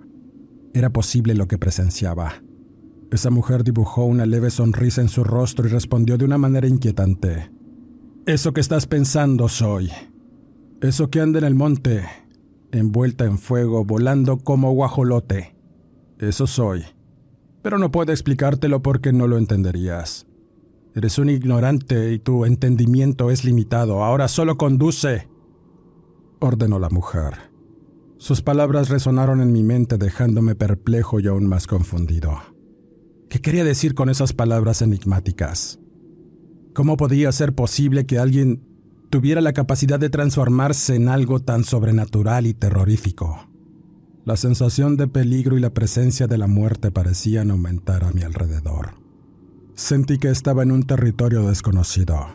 era 0.74 0.90
posible 0.90 1.36
lo 1.36 1.48
que 1.48 1.58
presenciaba. 1.58 2.44
Esa 3.12 3.30
mujer 3.30 3.66
dibujó 3.66 4.06
una 4.06 4.26
leve 4.26 4.50
sonrisa 4.50 5.02
en 5.02 5.10
su 5.10 5.26
rostro 5.26 5.68
y 5.68 5.70
respondió 5.70 6.18
de 6.18 6.24
una 6.24 6.38
manera 6.38 6.68
inquietante. 6.68 7.52
Eso 8.26 8.54
que 8.54 8.62
estás 8.62 8.88
pensando 8.88 9.50
soy. 9.50 9.92
Eso 10.80 11.10
que 11.10 11.20
anda 11.20 11.38
en 11.40 11.46
el 11.46 11.54
monte, 11.54 12.06
envuelta 12.72 13.26
en 13.26 13.38
fuego, 13.38 13.84
volando 13.84 14.38
como 14.38 14.72
guajolote. 14.72 15.56
Eso 16.20 16.48
soy. 16.48 16.86
Pero 17.62 17.78
no 17.78 17.92
puedo 17.92 18.14
explicártelo 18.14 18.82
porque 18.82 19.12
no 19.12 19.28
lo 19.28 19.38
entenderías. 19.38 20.26
Eres 20.96 21.20
un 21.20 21.30
ignorante 21.30 22.14
y 22.14 22.20
tu 22.20 22.46
entendimiento 22.46 23.30
es 23.30 23.44
limitado. 23.44 24.04
Ahora 24.04 24.30
solo 24.30 24.58
conduce. 24.58 25.28
ordenó 26.40 26.80
la 26.80 26.90
mujer. 26.90 27.52
Sus 28.18 28.42
palabras 28.42 28.90
resonaron 28.90 29.42
en 29.42 29.52
mi 29.52 29.64
mente 29.64 29.98
dejándome 29.98 30.56
perplejo 30.56 31.20
y 31.20 31.28
aún 31.28 31.48
más 31.48 31.68
confundido. 31.68 32.51
¿Qué 33.32 33.40
quería 33.40 33.64
decir 33.64 33.96
con 33.96 34.10
esas 34.10 34.34
palabras 34.34 34.82
enigmáticas? 34.82 35.80
¿Cómo 36.74 36.98
podía 36.98 37.32
ser 37.32 37.56
posible 37.56 38.06
que 38.06 38.20
alguien 38.20 38.62
tuviera 39.10 39.40
la 39.40 39.54
capacidad 39.54 39.98
de 40.02 40.10
transformarse 40.10 40.96
en 40.96 41.08
algo 41.08 41.40
tan 41.40 41.64
sobrenatural 41.64 42.46
y 42.46 42.54
terrorífico? 42.54 43.48
La 44.26 44.36
sensación 44.36 44.98
de 44.98 45.08
peligro 45.08 45.58
y 45.58 45.62
la 45.62 45.74
presencia 45.74 46.28
de 46.28 46.38
la 46.38 46.48
muerte 46.48 46.92
parecían 46.92 47.52
aumentar 47.52 48.04
a 48.04 48.12
mi 48.12 48.24
alrededor. 48.24 48.96
Sentí 49.76 50.18
que 50.18 50.30
estaba 50.30 50.64
en 50.64 50.74
un 50.74 50.84
territorio 50.84 51.48
desconocido, 51.48 52.28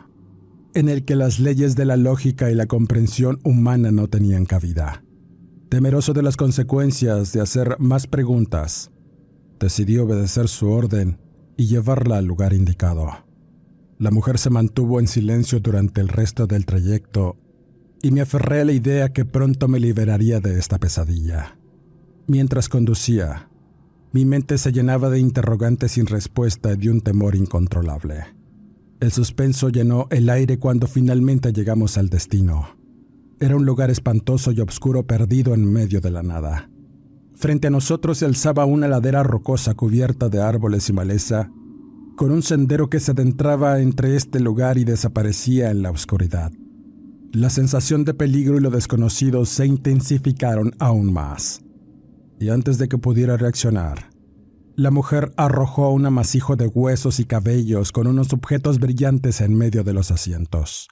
en 0.72 0.88
el 0.88 1.04
que 1.04 1.14
las 1.14 1.38
leyes 1.38 1.76
de 1.76 1.84
la 1.84 1.98
lógica 1.98 2.50
y 2.50 2.54
la 2.54 2.64
comprensión 2.64 3.38
humana 3.44 3.92
no 3.92 4.08
tenían 4.08 4.46
cabida. 4.46 5.04
Temeroso 5.68 6.14
de 6.14 6.22
las 6.22 6.38
consecuencias 6.38 7.34
de 7.34 7.42
hacer 7.42 7.76
más 7.80 8.06
preguntas, 8.06 8.92
decidí 9.58 9.98
obedecer 9.98 10.48
su 10.48 10.70
orden 10.70 11.18
y 11.56 11.66
llevarla 11.66 12.18
al 12.18 12.26
lugar 12.26 12.52
indicado. 12.52 13.10
La 13.98 14.10
mujer 14.10 14.38
se 14.38 14.50
mantuvo 14.50 15.00
en 15.00 15.08
silencio 15.08 15.60
durante 15.60 16.00
el 16.00 16.08
resto 16.08 16.46
del 16.46 16.66
trayecto 16.66 17.36
y 18.02 18.10
me 18.10 18.20
aferré 18.20 18.60
a 18.60 18.64
la 18.64 18.72
idea 18.72 19.12
que 19.12 19.24
pronto 19.24 19.68
me 19.68 19.80
liberaría 19.80 20.40
de 20.40 20.58
esta 20.58 20.78
pesadilla. 20.78 21.58
Mientras 22.26 22.68
conducía, 22.68 23.48
mi 24.12 24.24
mente 24.24 24.58
se 24.58 24.72
llenaba 24.72 25.10
de 25.10 25.18
interrogantes 25.18 25.92
sin 25.92 26.06
respuesta 26.06 26.72
y 26.72 26.76
de 26.76 26.90
un 26.90 27.00
temor 27.00 27.36
incontrolable. 27.36 28.36
El 29.00 29.12
suspenso 29.12 29.68
llenó 29.68 30.06
el 30.10 30.28
aire 30.30 30.58
cuando 30.58 30.86
finalmente 30.86 31.52
llegamos 31.52 31.98
al 31.98 32.08
destino. 32.08 32.76
Era 33.40 33.56
un 33.56 33.66
lugar 33.66 33.90
espantoso 33.90 34.52
y 34.52 34.60
oscuro 34.60 35.06
perdido 35.06 35.52
en 35.52 35.70
medio 35.70 36.00
de 36.00 36.10
la 36.10 36.22
nada. 36.22 36.70
Frente 37.36 37.68
a 37.68 37.70
nosotros 37.70 38.18
se 38.18 38.24
alzaba 38.24 38.64
una 38.64 38.88
ladera 38.88 39.22
rocosa 39.22 39.74
cubierta 39.74 40.28
de 40.28 40.40
árboles 40.40 40.88
y 40.88 40.92
maleza, 40.92 41.50
con 42.16 42.32
un 42.32 42.42
sendero 42.42 42.88
que 42.88 42.98
se 42.98 43.12
adentraba 43.12 43.80
entre 43.80 44.16
este 44.16 44.40
lugar 44.40 44.78
y 44.78 44.84
desaparecía 44.84 45.70
en 45.70 45.82
la 45.82 45.90
oscuridad. 45.90 46.50
La 47.32 47.50
sensación 47.50 48.04
de 48.04 48.14
peligro 48.14 48.56
y 48.56 48.60
lo 48.60 48.70
desconocido 48.70 49.44
se 49.44 49.66
intensificaron 49.66 50.72
aún 50.78 51.12
más 51.12 51.62
y 52.38 52.50
antes 52.50 52.78
de 52.78 52.88
que 52.88 52.98
pudiera 52.98 53.36
reaccionar, 53.36 54.10
la 54.76 54.90
mujer 54.90 55.32
arrojó 55.36 55.90
un 55.90 56.04
amasijo 56.04 56.56
de 56.56 56.66
huesos 56.66 57.18
y 57.18 57.24
cabellos 57.24 57.92
con 57.92 58.06
unos 58.06 58.32
objetos 58.32 58.78
brillantes 58.78 59.40
en 59.40 59.54
medio 59.54 59.84
de 59.84 59.94
los 59.94 60.10
asientos. 60.10 60.88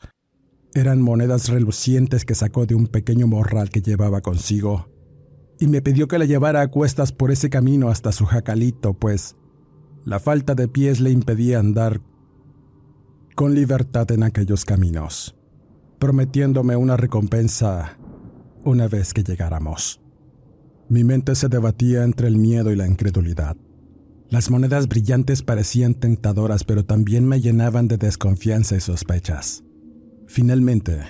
Eran 0.75 1.03
monedas 1.03 1.49
relucientes 1.49 2.25
que 2.25 2.35
sacó 2.35 2.67
de 2.67 2.75
un 2.75 2.87
pequeño 2.87 3.27
morral 3.27 3.71
que 3.71 3.83
llevaba 3.83 4.23
consigo, 4.23 4.89
y 5.65 5.67
me 5.67 5.81
pidió 5.81 6.09
que 6.09 6.19
la 6.19 6.27
llevara 6.27 6.61
a 6.61 6.69
cuestas 6.69 7.11
por 7.11 7.31
ese 7.31 7.49
camino 7.49 7.89
hasta 7.89 8.13
su 8.13 8.27
jacalito, 8.27 8.93
pues 8.93 9.35
la 10.05 10.21
falta 10.21 10.55
de 10.55 10.69
pies 10.69 11.01
le 11.01 11.11
impedía 11.11 11.59
andar 11.59 12.03
con 13.35 13.55
libertad 13.55 14.11
en 14.13 14.25
aquellos 14.25 14.67
caminos, 14.67 15.35
prometiéndome 15.99 16.77
una 16.77 16.99
recompensa 16.99 17.97
una 18.63 18.89
vez 18.89 19.15
que 19.15 19.25
llegáramos. 19.25 20.03
Mi 20.91 21.03
mente 21.03 21.35
se 21.35 21.49
debatía 21.49 22.05
entre 22.05 22.29
el 22.29 22.37
miedo 22.37 22.71
y 22.71 22.77
la 22.77 22.87
incredulidad. 22.87 23.57
Las 24.29 24.51
monedas 24.51 24.87
brillantes 24.87 25.43
parecían 25.43 25.95
tentadoras, 25.95 26.65
pero 26.65 26.85
también 26.85 27.27
me 27.27 27.41
llenaban 27.41 27.89
de 27.89 27.97
desconfianza 27.97 28.77
y 28.77 28.81
sospechas. 28.81 29.65
Finalmente, 30.27 31.01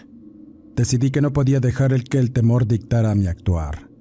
decidí 0.77 1.11
que 1.11 1.23
no 1.23 1.33
podía 1.33 1.59
dejar 1.59 1.93
el 1.93 2.05
que 2.05 2.21
el 2.21 2.31
temor 2.31 2.69
dictara 2.69 3.17
mi 3.17 3.27
actuar. 3.27 3.94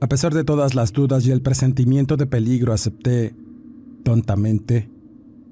A 0.00 0.08
pesar 0.08 0.34
de 0.34 0.44
todas 0.44 0.74
las 0.74 0.92
dudas 0.92 1.26
y 1.26 1.30
el 1.30 1.42
presentimiento 1.42 2.16
de 2.16 2.26
peligro, 2.26 2.72
acepté, 2.72 3.34
tontamente, 4.04 4.90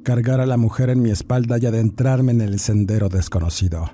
cargar 0.02 0.40
a 0.40 0.46
la 0.46 0.56
mujer 0.56 0.90
en 0.90 1.00
mi 1.00 1.10
espalda 1.10 1.58
y 1.58 1.66
adentrarme 1.66 2.32
en 2.32 2.40
el 2.40 2.58
sendero 2.58 3.08
desconocido. 3.08 3.90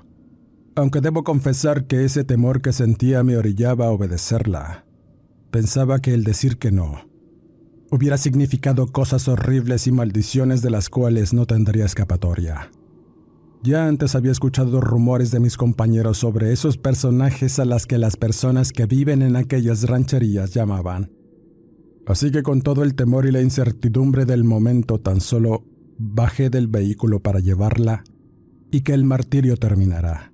Aunque 0.75 1.01
debo 1.01 1.23
confesar 1.23 1.85
que 1.85 2.05
ese 2.05 2.23
temor 2.23 2.61
que 2.61 2.73
sentía 2.73 3.23
me 3.23 3.37
orillaba 3.37 3.87
a 3.87 3.91
obedecerla. 3.91 4.85
Pensaba 5.51 5.99
que 5.99 6.13
el 6.13 6.23
decir 6.23 6.57
que 6.57 6.71
no 6.71 7.11
hubiera 7.91 8.17
significado 8.17 8.87
cosas 8.87 9.27
horribles 9.27 9.85
y 9.85 9.91
maldiciones 9.91 10.61
de 10.61 10.69
las 10.69 10.89
cuales 10.89 11.33
no 11.33 11.45
tendría 11.45 11.85
escapatoria. 11.85 12.71
Ya 13.63 13.87
antes 13.87 14.15
había 14.15 14.31
escuchado 14.31 14.81
rumores 14.81 15.29
de 15.29 15.39
mis 15.39 15.55
compañeros 15.55 16.17
sobre 16.17 16.51
esos 16.51 16.77
personajes 16.77 17.59
a 17.59 17.65
las 17.65 17.85
que 17.85 17.99
las 17.99 18.17
personas 18.17 18.71
que 18.71 18.87
viven 18.87 19.21
en 19.21 19.35
aquellas 19.35 19.83
rancherías 19.83 20.51
llamaban. 20.51 21.11
Así 22.07 22.31
que 22.31 22.41
con 22.41 22.63
todo 22.63 22.81
el 22.81 22.95
temor 22.95 23.27
y 23.27 23.31
la 23.31 23.41
incertidumbre 23.41 24.25
del 24.25 24.43
momento 24.43 24.99
tan 24.99 25.21
solo 25.21 25.63
bajé 25.99 26.49
del 26.49 26.67
vehículo 26.67 27.19
para 27.19 27.39
llevarla 27.39 28.03
y 28.71 28.81
que 28.81 28.93
el 28.93 29.03
martirio 29.03 29.55
terminara. 29.57 30.33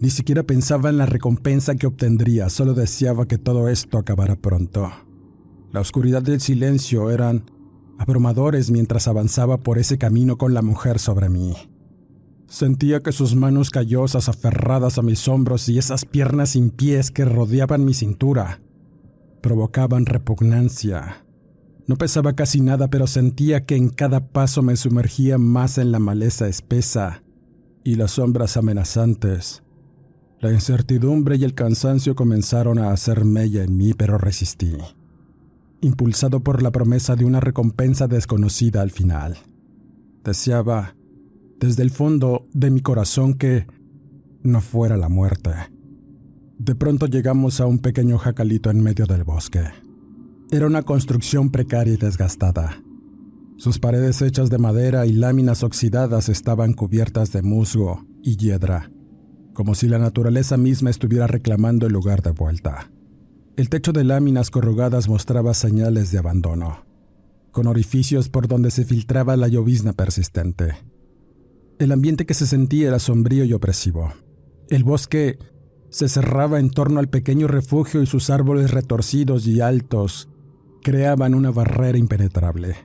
Ni 0.00 0.08
siquiera 0.08 0.42
pensaba 0.42 0.88
en 0.88 0.96
la 0.96 1.06
recompensa 1.06 1.74
que 1.74 1.86
obtendría, 1.86 2.48
solo 2.48 2.72
deseaba 2.72 3.26
que 3.26 3.36
todo 3.36 3.68
esto 3.68 3.98
acabara 3.98 4.36
pronto. 4.36 4.90
La 5.70 5.80
oscuridad 5.80 6.26
y 6.26 6.32
el 6.32 6.40
silencio 6.40 7.10
eran 7.10 7.50
abrumadores 7.98 8.70
mientras 8.70 9.06
avanzaba 9.06 9.58
por 9.58 9.78
ese 9.78 9.98
camino 9.98 10.38
con 10.38 10.54
la 10.54 10.62
mujer 10.62 10.98
sobre 10.98 11.28
mí. 11.28 11.54
Sentía 12.46 13.02
que 13.02 13.12
sus 13.12 13.34
manos 13.34 13.70
callosas 13.70 14.28
aferradas 14.28 14.98
a 14.98 15.02
mis 15.02 15.26
hombros 15.28 15.68
y 15.68 15.78
esas 15.78 16.04
piernas 16.04 16.50
sin 16.50 16.70
pies 16.70 17.10
que 17.10 17.24
rodeaban 17.24 17.84
mi 17.84 17.94
cintura 17.94 18.60
provocaban 19.42 20.06
repugnancia. 20.06 21.24
No 21.86 21.96
pesaba 21.96 22.32
casi 22.32 22.60
nada, 22.60 22.88
pero 22.88 23.06
sentía 23.06 23.64
que 23.64 23.76
en 23.76 23.90
cada 23.90 24.28
paso 24.28 24.62
me 24.62 24.76
sumergía 24.76 25.38
más 25.38 25.78
en 25.78 25.92
la 25.92 26.00
maleza 26.00 26.48
espesa 26.48 27.22
y 27.84 27.94
las 27.94 28.12
sombras 28.12 28.56
amenazantes 28.56 29.62
la 30.38 30.52
incertidumbre 30.52 31.36
y 31.36 31.44
el 31.44 31.54
cansancio 31.54 32.14
comenzaron 32.14 32.78
a 32.78 32.90
hacer 32.90 33.24
mella 33.24 33.64
en 33.64 33.76
mí, 33.76 33.94
pero 33.94 34.18
resistí, 34.18 34.76
impulsado 35.80 36.40
por 36.40 36.62
la 36.62 36.70
promesa 36.70 37.16
de 37.16 37.24
una 37.24 37.40
recompensa 37.40 38.06
desconocida 38.06 38.82
al 38.82 38.90
final. 38.90 39.38
Deseaba, 40.22 40.94
desde 41.58 41.82
el 41.82 41.90
fondo 41.90 42.46
de 42.52 42.70
mi 42.70 42.80
corazón, 42.80 43.34
que 43.34 43.66
no 44.42 44.60
fuera 44.60 44.96
la 44.96 45.08
muerte. 45.08 45.50
De 46.58 46.74
pronto 46.74 47.06
llegamos 47.06 47.60
a 47.60 47.66
un 47.66 47.78
pequeño 47.78 48.18
jacalito 48.18 48.70
en 48.70 48.82
medio 48.82 49.06
del 49.06 49.24
bosque. 49.24 49.64
Era 50.50 50.66
una 50.66 50.82
construcción 50.82 51.50
precaria 51.50 51.94
y 51.94 51.96
desgastada. 51.96 52.82
Sus 53.56 53.78
paredes 53.78 54.22
hechas 54.22 54.50
de 54.50 54.58
madera 54.58 55.06
y 55.06 55.12
láminas 55.12 55.62
oxidadas 55.62 56.28
estaban 56.28 56.72
cubiertas 56.72 57.32
de 57.32 57.42
musgo 57.42 58.06
y 58.22 58.36
hiedra, 58.36 58.90
como 59.54 59.74
si 59.74 59.88
la 59.88 59.98
naturaleza 59.98 60.56
misma 60.56 60.90
estuviera 60.90 61.26
reclamando 61.26 61.86
el 61.86 61.92
lugar 61.92 62.22
de 62.22 62.30
vuelta. 62.30 62.90
El 63.56 63.70
techo 63.70 63.92
de 63.92 64.04
láminas 64.04 64.50
corrugadas 64.50 65.08
mostraba 65.08 65.54
señales 65.54 66.12
de 66.12 66.18
abandono, 66.18 66.84
con 67.50 67.66
orificios 67.66 68.28
por 68.28 68.48
donde 68.48 68.70
se 68.70 68.84
filtraba 68.84 69.36
la 69.36 69.48
llovizna 69.48 69.94
persistente. 69.94 70.76
El 71.78 71.92
ambiente 71.92 72.24
que 72.24 72.34
se 72.34 72.46
sentía 72.46 72.88
era 72.88 72.98
sombrío 72.98 73.44
y 73.44 73.52
opresivo. 73.52 74.12
El 74.70 74.82
bosque 74.82 75.38
se 75.90 76.08
cerraba 76.08 76.58
en 76.58 76.70
torno 76.70 77.00
al 77.00 77.08
pequeño 77.08 77.48
refugio 77.48 78.02
y 78.02 78.06
sus 78.06 78.30
árboles 78.30 78.70
retorcidos 78.70 79.46
y 79.46 79.60
altos 79.60 80.28
creaban 80.82 81.34
una 81.34 81.50
barrera 81.50 81.98
impenetrable. 81.98 82.76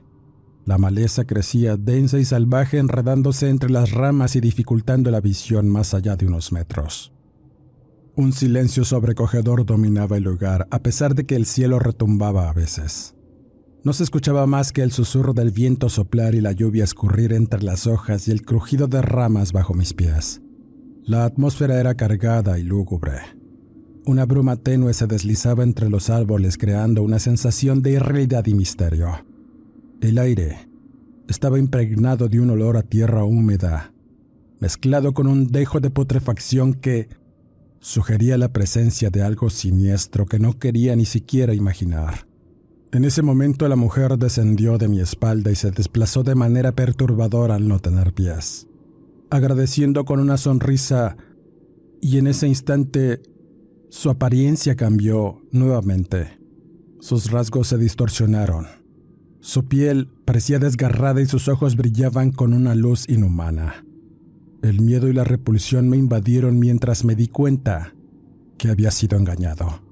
La 0.66 0.76
maleza 0.76 1.24
crecía 1.24 1.76
densa 1.76 2.18
y 2.18 2.24
salvaje 2.24 2.78
enredándose 2.78 3.48
entre 3.48 3.70
las 3.70 3.92
ramas 3.92 4.36
y 4.36 4.40
dificultando 4.40 5.10
la 5.10 5.20
visión 5.20 5.68
más 5.68 5.94
allá 5.94 6.16
de 6.16 6.26
unos 6.26 6.52
metros. 6.52 7.12
Un 8.14 8.32
silencio 8.32 8.84
sobrecogedor 8.84 9.64
dominaba 9.64 10.18
el 10.18 10.24
lugar, 10.24 10.68
a 10.70 10.80
pesar 10.80 11.14
de 11.14 11.24
que 11.24 11.34
el 11.34 11.46
cielo 11.46 11.78
retumbaba 11.78 12.50
a 12.50 12.52
veces. 12.52 13.14
No 13.84 13.92
se 13.92 14.04
escuchaba 14.04 14.46
más 14.46 14.70
que 14.70 14.82
el 14.82 14.92
susurro 14.92 15.32
del 15.32 15.50
viento 15.50 15.88
soplar 15.88 16.36
y 16.36 16.40
la 16.40 16.52
lluvia 16.52 16.84
escurrir 16.84 17.32
entre 17.32 17.64
las 17.64 17.88
hojas 17.88 18.28
y 18.28 18.30
el 18.30 18.42
crujido 18.42 18.86
de 18.86 19.02
ramas 19.02 19.52
bajo 19.52 19.74
mis 19.74 19.92
pies. 19.92 20.40
La 21.04 21.24
atmósfera 21.24 21.80
era 21.80 21.96
cargada 21.96 22.60
y 22.60 22.62
lúgubre. 22.62 23.18
Una 24.06 24.24
bruma 24.24 24.54
tenue 24.54 24.94
se 24.94 25.08
deslizaba 25.08 25.64
entre 25.64 25.90
los 25.90 26.10
árboles 26.10 26.58
creando 26.58 27.02
una 27.02 27.18
sensación 27.18 27.82
de 27.82 27.92
irrealidad 27.92 28.46
y 28.46 28.54
misterio. 28.54 29.26
El 30.00 30.18
aire 30.18 30.68
estaba 31.26 31.58
impregnado 31.58 32.28
de 32.28 32.38
un 32.38 32.50
olor 32.50 32.76
a 32.76 32.82
tierra 32.82 33.24
húmeda, 33.24 33.92
mezclado 34.60 35.12
con 35.12 35.26
un 35.26 35.48
dejo 35.48 35.80
de 35.80 35.90
putrefacción 35.90 36.74
que 36.74 37.08
sugería 37.80 38.38
la 38.38 38.52
presencia 38.52 39.10
de 39.10 39.22
algo 39.22 39.50
siniestro 39.50 40.24
que 40.26 40.38
no 40.38 40.56
quería 40.60 40.94
ni 40.94 41.04
siquiera 41.04 41.52
imaginar. 41.52 42.31
En 42.92 43.04
ese 43.04 43.22
momento 43.22 43.66
la 43.68 43.76
mujer 43.76 44.18
descendió 44.18 44.78
de 44.78 44.88
mi 44.88 45.00
espalda 45.00 45.50
y 45.50 45.54
se 45.54 45.70
desplazó 45.70 46.22
de 46.22 46.34
manera 46.34 46.72
perturbadora 46.72 47.54
al 47.54 47.66
no 47.66 47.78
tener 47.78 48.12
pies, 48.12 48.68
agradeciendo 49.30 50.04
con 50.04 50.20
una 50.20 50.36
sonrisa, 50.36 51.16
y 52.00 52.18
en 52.18 52.26
ese 52.26 52.48
instante 52.48 53.22
su 53.88 54.10
apariencia 54.10 54.76
cambió 54.76 55.40
nuevamente. 55.50 56.38
Sus 57.00 57.30
rasgos 57.30 57.68
se 57.68 57.78
distorsionaron 57.78 58.82
su 59.42 59.64
piel 59.64 60.08
parecía 60.24 60.60
desgarrada 60.60 61.20
y 61.20 61.26
sus 61.26 61.48
ojos 61.48 61.74
brillaban 61.74 62.30
con 62.30 62.54
una 62.54 62.76
luz 62.76 63.08
inhumana. 63.08 63.84
El 64.62 64.80
miedo 64.80 65.08
y 65.08 65.12
la 65.12 65.24
repulsión 65.24 65.88
me 65.88 65.96
invadieron 65.96 66.60
mientras 66.60 67.04
me 67.04 67.16
di 67.16 67.26
cuenta 67.26 67.92
que 68.56 68.68
había 68.70 68.92
sido 68.92 69.18
engañado. 69.18 69.82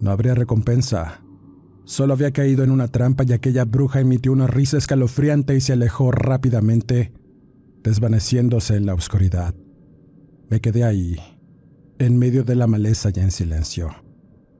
No 0.00 0.10
habría 0.10 0.34
recompensa. 0.34 1.20
Solo 1.90 2.12
había 2.12 2.30
caído 2.30 2.62
en 2.62 2.70
una 2.70 2.86
trampa 2.86 3.24
y 3.26 3.32
aquella 3.32 3.64
bruja 3.64 3.98
emitió 3.98 4.30
una 4.30 4.46
risa 4.46 4.78
escalofriante 4.78 5.56
y 5.56 5.60
se 5.60 5.72
alejó 5.72 6.12
rápidamente, 6.12 7.12
desvaneciéndose 7.82 8.76
en 8.76 8.86
la 8.86 8.94
oscuridad. 8.94 9.56
Me 10.48 10.60
quedé 10.60 10.84
ahí, 10.84 11.16
en 11.98 12.16
medio 12.16 12.44
de 12.44 12.54
la 12.54 12.68
maleza 12.68 13.10
y 13.12 13.18
en 13.18 13.32
silencio 13.32 13.90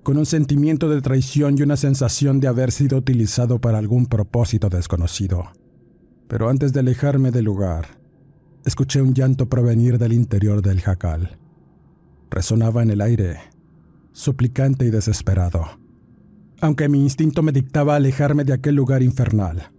con 0.02 0.16
un 0.16 0.26
sentimiento 0.26 0.88
de 0.88 1.02
traición 1.02 1.56
y 1.56 1.62
una 1.62 1.76
sensación 1.76 2.40
de 2.40 2.48
haber 2.48 2.72
sido 2.72 2.98
utilizado 2.98 3.60
para 3.60 3.78
algún 3.78 4.06
propósito 4.06 4.68
desconocido. 4.68 5.52
Pero 6.26 6.48
antes 6.48 6.72
de 6.72 6.80
alejarme 6.80 7.30
del 7.30 7.44
lugar, 7.44 8.00
escuché 8.64 9.02
un 9.02 9.14
llanto 9.14 9.48
provenir 9.48 9.98
del 9.98 10.14
interior 10.14 10.62
del 10.62 10.80
jacal. 10.80 11.38
Resonaba 12.28 12.82
en 12.82 12.90
el 12.90 13.02
aire, 13.02 13.38
suplicante 14.10 14.84
y 14.84 14.90
desesperado, 14.90 15.79
aunque 16.60 16.88
mi 16.88 17.02
instinto 17.02 17.42
me 17.42 17.52
dictaba 17.52 17.96
alejarme 17.96 18.44
de 18.44 18.52
aquel 18.52 18.74
lugar 18.74 19.02
infernal. 19.02 19.70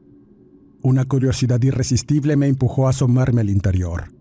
Una 0.81 1.05
curiosidad 1.05 1.61
irresistible 1.61 2.35
me 2.35 2.47
empujó 2.47 2.87
a 2.87 2.89
asomarme 2.89 3.41
al 3.41 3.49
interior. 3.49 4.11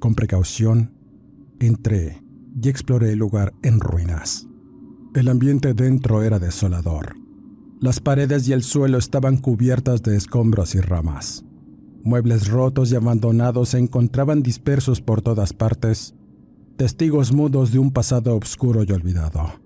Con 0.00 0.14
precaución, 0.14 0.92
entré 1.60 2.22
y 2.60 2.68
exploré 2.68 3.12
el 3.12 3.18
lugar 3.18 3.54
en 3.62 3.78
ruinas. 3.78 4.48
El 5.14 5.28
ambiente 5.28 5.72
dentro 5.74 6.22
era 6.22 6.38
desolador. 6.38 7.14
Las 7.80 8.00
paredes 8.00 8.48
y 8.48 8.52
el 8.52 8.62
suelo 8.62 8.98
estaban 8.98 9.36
cubiertas 9.36 10.02
de 10.02 10.16
escombros 10.16 10.74
y 10.74 10.80
ramas. 10.80 11.44
Muebles 12.02 12.48
rotos 12.48 12.90
y 12.92 12.96
abandonados 12.96 13.70
se 13.70 13.78
encontraban 13.78 14.42
dispersos 14.42 15.00
por 15.00 15.22
todas 15.22 15.52
partes, 15.52 16.14
testigos 16.76 17.32
mudos 17.32 17.72
de 17.72 17.78
un 17.78 17.90
pasado 17.90 18.36
oscuro 18.36 18.82
y 18.84 18.92
olvidado. 18.92 19.59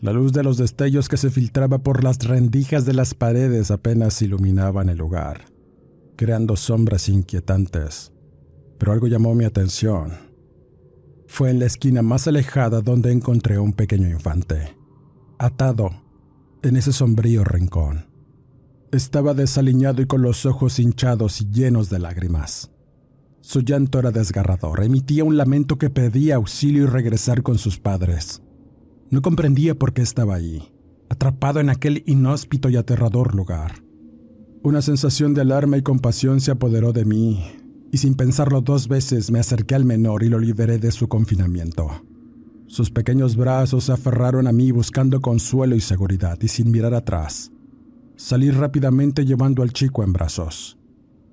La 0.00 0.14
luz 0.14 0.32
de 0.32 0.42
los 0.42 0.56
destellos 0.56 1.10
que 1.10 1.18
se 1.18 1.30
filtraba 1.30 1.78
por 1.78 2.02
las 2.02 2.24
rendijas 2.24 2.86
de 2.86 2.94
las 2.94 3.12
paredes 3.12 3.70
apenas 3.70 4.22
iluminaban 4.22 4.88
el 4.88 4.96
lugar, 4.96 5.44
creando 6.16 6.56
sombras 6.56 7.10
inquietantes. 7.10 8.10
Pero 8.78 8.92
algo 8.92 9.08
llamó 9.08 9.34
mi 9.34 9.44
atención. 9.44 10.12
Fue 11.26 11.50
en 11.50 11.58
la 11.58 11.66
esquina 11.66 12.00
más 12.00 12.26
alejada 12.26 12.80
donde 12.80 13.12
encontré 13.12 13.56
a 13.56 13.60
un 13.60 13.74
pequeño 13.74 14.08
infante, 14.08 14.74
atado 15.38 15.90
en 16.62 16.76
ese 16.76 16.92
sombrío 16.94 17.44
rincón. 17.44 18.06
Estaba 18.92 19.34
desaliñado 19.34 20.00
y 20.00 20.06
con 20.06 20.22
los 20.22 20.46
ojos 20.46 20.78
hinchados 20.78 21.42
y 21.42 21.50
llenos 21.50 21.90
de 21.90 21.98
lágrimas. 21.98 22.70
Su 23.42 23.60
llanto 23.60 23.98
era 23.98 24.12
desgarrador, 24.12 24.82
emitía 24.82 25.24
un 25.24 25.36
lamento 25.36 25.76
que 25.76 25.90
pedía 25.90 26.36
auxilio 26.36 26.84
y 26.84 26.86
regresar 26.86 27.42
con 27.42 27.58
sus 27.58 27.78
padres. 27.78 28.40
No 29.10 29.22
comprendía 29.22 29.74
por 29.74 29.92
qué 29.92 30.02
estaba 30.02 30.36
ahí, 30.36 30.62
atrapado 31.08 31.58
en 31.58 31.68
aquel 31.68 32.04
inhóspito 32.06 32.68
y 32.68 32.76
aterrador 32.76 33.34
lugar. 33.34 33.82
Una 34.62 34.82
sensación 34.82 35.34
de 35.34 35.40
alarma 35.40 35.76
y 35.78 35.82
compasión 35.82 36.40
se 36.40 36.52
apoderó 36.52 36.92
de 36.92 37.04
mí 37.04 37.44
y 37.90 37.98
sin 37.98 38.14
pensarlo 38.14 38.60
dos 38.60 38.86
veces 38.86 39.32
me 39.32 39.40
acerqué 39.40 39.74
al 39.74 39.84
menor 39.84 40.22
y 40.22 40.28
lo 40.28 40.38
liberé 40.38 40.78
de 40.78 40.92
su 40.92 41.08
confinamiento. 41.08 42.04
Sus 42.68 42.90
pequeños 42.90 43.34
brazos 43.34 43.84
se 43.84 43.92
aferraron 43.92 44.46
a 44.46 44.52
mí 44.52 44.70
buscando 44.70 45.20
consuelo 45.20 45.74
y 45.74 45.80
seguridad 45.80 46.38
y 46.40 46.46
sin 46.46 46.70
mirar 46.70 46.94
atrás. 46.94 47.50
Salí 48.14 48.52
rápidamente 48.52 49.24
llevando 49.24 49.64
al 49.64 49.72
chico 49.72 50.04
en 50.04 50.12
brazos. 50.12 50.78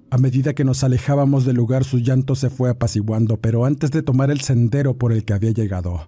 A 0.09 0.17
medida 0.17 0.55
que 0.55 0.63
nos 0.63 0.83
alejábamos 0.83 1.45
del 1.45 1.57
lugar 1.57 1.83
su 1.83 1.99
llanto 1.99 2.33
se 2.33 2.49
fue 2.49 2.71
apaciguando, 2.71 3.39
pero 3.39 3.65
antes 3.65 3.91
de 3.91 4.01
tomar 4.01 4.31
el 4.31 4.41
sendero 4.41 4.97
por 4.97 5.11
el 5.11 5.25
que 5.25 5.33
había 5.33 5.51
llegado, 5.51 6.07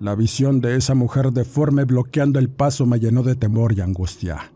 la 0.00 0.14
visión 0.14 0.60
de 0.60 0.76
esa 0.76 0.94
mujer 0.94 1.32
deforme 1.32 1.84
bloqueando 1.84 2.38
el 2.38 2.48
paso 2.48 2.86
me 2.86 3.00
llenó 3.00 3.22
de 3.22 3.34
temor 3.34 3.72
y 3.72 3.80
angustia. 3.80 4.52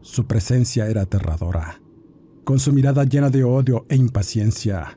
Su 0.00 0.26
presencia 0.26 0.88
era 0.88 1.02
aterradora 1.02 1.80
con 2.46 2.60
su 2.60 2.72
mirada 2.72 3.02
llena 3.02 3.28
de 3.28 3.42
odio 3.42 3.86
e 3.88 3.96
impaciencia. 3.96 4.96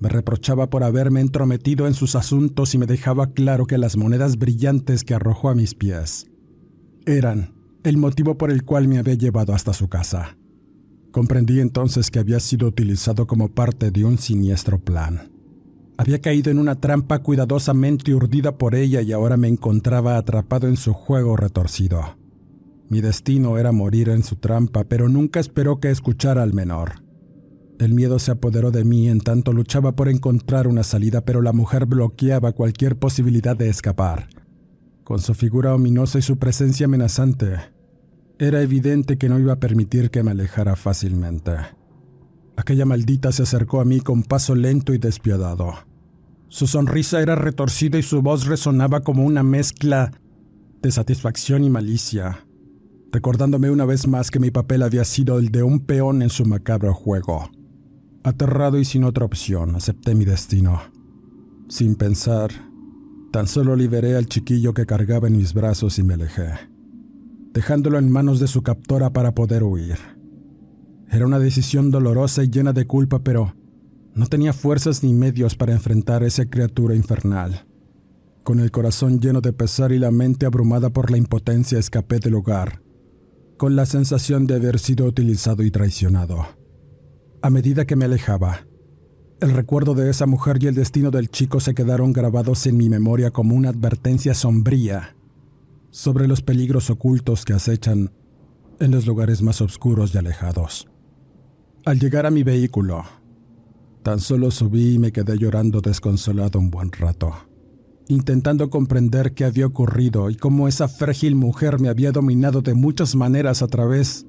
Me 0.00 0.08
reprochaba 0.08 0.70
por 0.70 0.82
haberme 0.82 1.20
entrometido 1.20 1.86
en 1.86 1.92
sus 1.92 2.16
asuntos 2.16 2.74
y 2.74 2.78
me 2.78 2.86
dejaba 2.86 3.32
claro 3.32 3.66
que 3.66 3.76
las 3.76 3.98
monedas 3.98 4.38
brillantes 4.38 5.04
que 5.04 5.12
arrojó 5.12 5.50
a 5.50 5.54
mis 5.54 5.74
pies 5.74 6.26
eran 7.04 7.52
el 7.82 7.98
motivo 7.98 8.38
por 8.38 8.50
el 8.50 8.64
cual 8.64 8.88
me 8.88 8.96
había 8.96 9.12
llevado 9.12 9.52
hasta 9.52 9.74
su 9.74 9.88
casa. 9.88 10.38
Comprendí 11.12 11.60
entonces 11.60 12.10
que 12.10 12.18
había 12.18 12.40
sido 12.40 12.66
utilizado 12.66 13.26
como 13.26 13.50
parte 13.50 13.90
de 13.90 14.06
un 14.06 14.16
siniestro 14.16 14.78
plan. 14.78 15.33
Había 15.96 16.20
caído 16.20 16.50
en 16.50 16.58
una 16.58 16.74
trampa 16.74 17.20
cuidadosamente 17.20 18.14
urdida 18.14 18.58
por 18.58 18.74
ella 18.74 19.00
y 19.00 19.12
ahora 19.12 19.36
me 19.36 19.48
encontraba 19.48 20.16
atrapado 20.16 20.66
en 20.66 20.76
su 20.76 20.92
juego 20.92 21.36
retorcido. 21.36 22.16
Mi 22.88 23.00
destino 23.00 23.58
era 23.58 23.72
morir 23.72 24.08
en 24.08 24.22
su 24.22 24.36
trampa, 24.36 24.84
pero 24.84 25.08
nunca 25.08 25.40
esperó 25.40 25.80
que 25.80 25.90
escuchara 25.90 26.42
al 26.42 26.52
menor. 26.52 27.04
El 27.78 27.94
miedo 27.94 28.18
se 28.18 28.30
apoderó 28.30 28.70
de 28.70 28.84
mí 28.84 29.08
en 29.08 29.20
tanto 29.20 29.52
luchaba 29.52 29.96
por 29.96 30.08
encontrar 30.08 30.66
una 30.68 30.82
salida, 30.82 31.24
pero 31.24 31.42
la 31.42 31.52
mujer 31.52 31.86
bloqueaba 31.86 32.52
cualquier 32.52 32.96
posibilidad 32.96 33.56
de 33.56 33.68
escapar. 33.68 34.28
Con 35.02 35.20
su 35.20 35.34
figura 35.34 35.74
ominosa 35.74 36.18
y 36.18 36.22
su 36.22 36.38
presencia 36.38 36.86
amenazante, 36.86 37.56
era 38.38 38.62
evidente 38.62 39.16
que 39.16 39.28
no 39.28 39.38
iba 39.38 39.54
a 39.54 39.60
permitir 39.60 40.10
que 40.10 40.22
me 40.22 40.32
alejara 40.32 40.76
fácilmente. 40.76 41.52
Aquella 42.56 42.84
maldita 42.84 43.32
se 43.32 43.42
acercó 43.42 43.80
a 43.80 43.84
mí 43.84 44.00
con 44.00 44.22
paso 44.22 44.54
lento 44.54 44.94
y 44.94 44.98
despiadado. 44.98 45.74
Su 46.48 46.66
sonrisa 46.66 47.20
era 47.20 47.34
retorcida 47.34 47.98
y 47.98 48.02
su 48.02 48.22
voz 48.22 48.46
resonaba 48.46 49.00
como 49.00 49.24
una 49.24 49.42
mezcla 49.42 50.12
de 50.82 50.90
satisfacción 50.90 51.64
y 51.64 51.70
malicia 51.70 52.44
recordándome 53.14 53.70
una 53.70 53.84
vez 53.84 54.08
más 54.08 54.32
que 54.32 54.40
mi 54.40 54.50
papel 54.50 54.82
había 54.82 55.04
sido 55.04 55.38
el 55.38 55.52
de 55.52 55.62
un 55.62 55.78
peón 55.78 56.20
en 56.20 56.30
su 56.30 56.44
macabro 56.46 56.92
juego. 56.94 57.48
Aterrado 58.24 58.76
y 58.76 58.84
sin 58.84 59.04
otra 59.04 59.24
opción, 59.24 59.76
acepté 59.76 60.16
mi 60.16 60.24
destino. 60.24 60.80
Sin 61.68 61.94
pensar, 61.94 62.50
Tan 63.34 63.48
solo 63.48 63.74
liberé 63.74 64.14
al 64.14 64.26
chiquillo 64.26 64.74
que 64.74 64.86
cargaba 64.86 65.26
en 65.26 65.36
mis 65.36 65.54
brazos 65.54 65.98
y 65.98 66.04
me 66.04 66.14
alejé, 66.14 66.50
dejándolo 67.52 67.98
en 67.98 68.08
manos 68.08 68.38
de 68.38 68.46
su 68.46 68.62
captora 68.62 69.12
para 69.12 69.34
poder 69.34 69.64
huir. 69.64 69.98
Era 71.10 71.26
una 71.26 71.38
decisión 71.38 71.90
dolorosa 71.90 72.42
y 72.42 72.48
llena 72.48 72.72
de 72.72 72.86
culpa, 72.86 73.20
pero 73.20 73.54
no 74.14 74.26
tenía 74.26 74.52
fuerzas 74.52 75.02
ni 75.02 75.12
medios 75.12 75.56
para 75.56 75.72
enfrentar 75.72 76.22
a 76.22 76.26
esa 76.26 76.44
criatura 76.46 76.94
infernal. 76.94 77.66
Con 78.44 78.60
el 78.60 78.70
corazón 78.70 79.20
lleno 79.20 79.40
de 79.40 79.52
pesar 79.52 79.90
y 79.90 79.98
la 79.98 80.10
mente 80.10 80.46
abrumada 80.46 80.90
por 80.90 81.10
la 81.10 81.16
impotencia, 81.16 81.78
escapé 81.78 82.18
del 82.18 82.34
hogar, 82.34 82.82
con 83.56 83.74
la 83.74 83.86
sensación 83.86 84.46
de 84.46 84.54
haber 84.54 84.78
sido 84.78 85.06
utilizado 85.06 85.62
y 85.62 85.70
traicionado. 85.70 86.46
A 87.42 87.50
medida 87.50 87.86
que 87.86 87.96
me 87.96 88.04
alejaba, 88.04 88.66
el 89.40 89.50
recuerdo 89.50 89.94
de 89.94 90.10
esa 90.10 90.26
mujer 90.26 90.58
y 90.62 90.68
el 90.68 90.74
destino 90.74 91.10
del 91.10 91.28
chico 91.28 91.60
se 91.60 91.74
quedaron 91.74 92.12
grabados 92.12 92.66
en 92.66 92.76
mi 92.76 92.88
memoria 92.88 93.30
como 93.30 93.54
una 93.54 93.70
advertencia 93.70 94.32
sombría 94.34 95.16
sobre 95.90 96.28
los 96.28 96.40
peligros 96.40 96.88
ocultos 96.90 97.44
que 97.44 97.52
acechan 97.52 98.12
en 98.80 98.90
los 98.90 99.06
lugares 99.06 99.42
más 99.42 99.60
oscuros 99.60 100.14
y 100.14 100.18
alejados. 100.18 100.88
Al 101.86 102.00
llegar 102.00 102.24
a 102.24 102.30
mi 102.30 102.42
vehículo, 102.42 103.04
tan 104.02 104.18
solo 104.18 104.50
subí 104.50 104.94
y 104.94 104.98
me 104.98 105.12
quedé 105.12 105.36
llorando 105.36 105.82
desconsolado 105.82 106.58
un 106.58 106.70
buen 106.70 106.90
rato, 106.90 107.34
intentando 108.08 108.70
comprender 108.70 109.34
qué 109.34 109.44
había 109.44 109.66
ocurrido 109.66 110.30
y 110.30 110.36
cómo 110.36 110.66
esa 110.66 110.88
frágil 110.88 111.34
mujer 111.34 111.78
me 111.80 111.90
había 111.90 112.10
dominado 112.10 112.62
de 112.62 112.72
muchas 112.72 113.14
maneras 113.16 113.60
a 113.60 113.66
través 113.66 114.24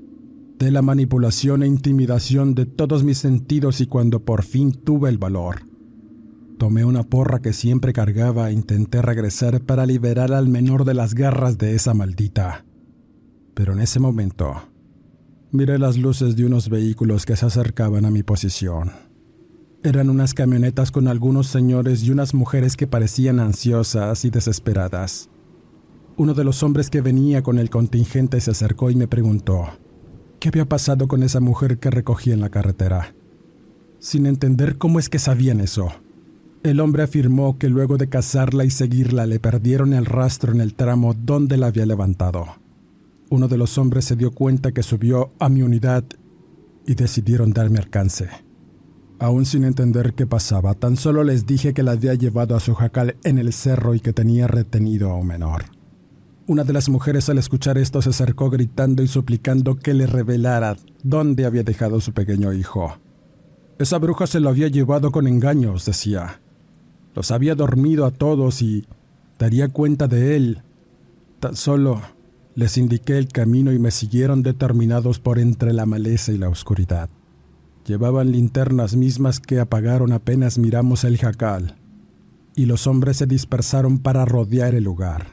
de 0.60 0.70
la 0.70 0.82
manipulación 0.82 1.64
e 1.64 1.68
intimidación 1.68 2.56
de 2.56 2.66
todos 2.66 3.06
mis 3.06 3.20
sentidos 3.20 3.80
y 3.80 3.88
cuando 3.88 4.26
por 4.26 4.44
fin 4.44 4.74
tuve 4.74 5.08
el 5.08 5.18
valor. 5.18 5.62
Tomé 6.58 6.84
una 6.84 7.04
porra 7.04 7.40
que 7.40 7.54
siempre 7.54 7.94
cargaba 7.94 8.50
e 8.50 8.54
intenté 8.54 9.02
regresar 9.02 9.62
para 9.62 9.86
liberar 9.86 10.34
al 10.34 10.50
menor 10.50 10.84
de 10.84 10.94
las 10.94 11.14
garras 11.14 11.58
de 11.58 11.76
esa 11.76 11.94
maldita. 11.94 12.66
Pero 13.54 13.72
en 13.72 13.80
ese 13.80 14.02
momento, 14.02 14.75
miré 15.56 15.80
las 15.80 15.98
luces 15.98 16.36
de 16.36 16.46
unos 16.46 16.70
vehículos 16.70 17.26
que 17.26 17.36
se 17.36 17.46
acercaban 17.46 18.06
a 18.06 18.12
mi 18.12 18.24
posición. 18.24 18.92
Eran 19.84 20.10
unas 20.10 20.34
camionetas 20.34 20.92
con 20.92 21.08
algunos 21.08 21.48
señores 21.48 22.04
y 22.04 22.12
unas 22.12 22.34
mujeres 22.34 22.76
que 22.76 22.88
parecían 22.88 23.40
ansiosas 23.40 24.26
y 24.26 24.30
desesperadas. 24.30 25.30
Uno 26.18 26.34
de 26.34 26.44
los 26.44 26.64
hombres 26.64 26.90
que 26.90 27.02
venía 27.02 27.44
con 27.44 27.60
el 27.60 27.70
contingente 27.70 28.40
se 28.42 28.52
acercó 28.52 28.90
y 28.90 28.96
me 28.96 29.08
preguntó, 29.08 29.66
¿Qué 30.40 30.50
había 30.50 30.66
pasado 30.66 31.08
con 31.08 31.24
esa 31.24 31.40
mujer 31.40 31.78
que 31.80 31.90
recogí 31.90 32.32
en 32.32 32.42
la 32.42 32.50
carretera? 32.50 33.16
Sin 34.00 34.26
entender 34.26 34.78
cómo 34.78 35.00
es 35.00 35.10
que 35.10 35.20
sabían 35.20 35.60
eso. 35.60 35.90
El 36.64 36.80
hombre 36.80 37.04
afirmó 37.04 37.58
que 37.58 37.70
luego 37.70 37.98
de 37.98 38.10
cazarla 38.10 38.66
y 38.66 38.72
seguirla 38.72 39.26
le 39.28 39.40
perdieron 39.40 39.94
el 39.94 40.06
rastro 40.06 40.52
en 40.52 40.62
el 40.62 40.74
tramo 40.74 41.14
donde 41.14 41.58
la 41.58 41.68
había 41.68 41.86
levantado. 41.86 42.65
Uno 43.30 43.48
de 43.48 43.58
los 43.58 43.78
hombres 43.78 44.06
se 44.06 44.16
dio 44.16 44.32
cuenta 44.32 44.72
que 44.72 44.84
subió 44.84 45.32
a 45.40 45.50
mi 45.50 45.64
unidad 45.64 46.04
y 46.86 46.96
decidieron 46.96 47.54
darme 47.54 47.80
alcance. 47.80 48.30
Aún 49.18 49.46
sin 49.46 49.64
entender 49.64 50.14
qué 50.14 50.28
pasaba, 50.28 50.74
tan 50.74 50.98
solo 50.98 51.24
les 51.24 51.46
dije 51.46 51.74
que 51.74 51.84
la 51.84 51.94
había 51.94 52.14
llevado 52.14 52.56
a 52.56 52.60
su 52.60 52.76
jacal 52.76 53.16
en 53.24 53.38
el 53.38 53.54
cerro 53.54 53.96
y 53.96 54.00
que 54.00 54.14
tenía 54.14 54.48
retenido 54.48 55.10
a 55.10 55.16
un 55.16 55.28
menor. 55.28 55.66
Una 56.48 56.64
de 56.64 56.74
las 56.74 56.90
mujeres 56.90 57.28
al 57.30 57.40
escuchar 57.40 57.78
esto 57.80 58.02
se 58.04 58.10
acercó 58.10 58.52
gritando 58.52 59.02
y 59.02 59.08
suplicando 59.08 59.78
que 59.78 59.96
le 59.96 60.06
revelara 60.06 60.76
dónde 61.02 61.46
había 61.46 61.64
dejado 61.64 62.02
su 62.02 62.14
pequeño 62.14 62.54
hijo. 62.54 62.98
Esa 63.80 63.98
bruja 63.98 64.28
se 64.28 64.40
lo 64.40 64.50
había 64.50 64.68
llevado 64.68 65.12
con 65.12 65.28
engaños, 65.28 65.86
decía. 65.86 66.42
Los 67.16 67.32
había 67.32 67.56
dormido 67.56 68.06
a 68.06 68.12
todos 68.12 68.62
y 68.62 68.86
daría 69.40 69.70
cuenta 69.70 70.08
de 70.08 70.36
él. 70.36 70.62
Tan 71.40 71.56
solo 71.56 72.02
les 72.56 72.78
indiqué 72.78 73.18
el 73.18 73.28
camino 73.28 73.74
y 73.74 73.80
me 73.80 73.92
siguieron 73.92 74.42
determinados 74.42 75.20
por 75.20 75.40
entre 75.40 75.74
la 75.74 75.86
maleza 75.86 76.32
y 76.32 76.38
la 76.38 76.50
oscuridad. 76.50 77.10
Llevaban 77.86 78.32
linternas 78.32 78.96
mismas 78.96 79.40
que 79.40 79.60
apagaron 79.60 80.14
apenas 80.14 80.58
miramos 80.58 81.04
el 81.04 81.18
jacal, 81.18 81.76
y 82.56 82.66
los 82.66 82.88
hombres 82.88 83.18
se 83.18 83.28
dispersaron 83.28 84.00
para 84.00 84.24
rodear 84.26 84.74
el 84.74 84.86
lugar. 84.86 85.28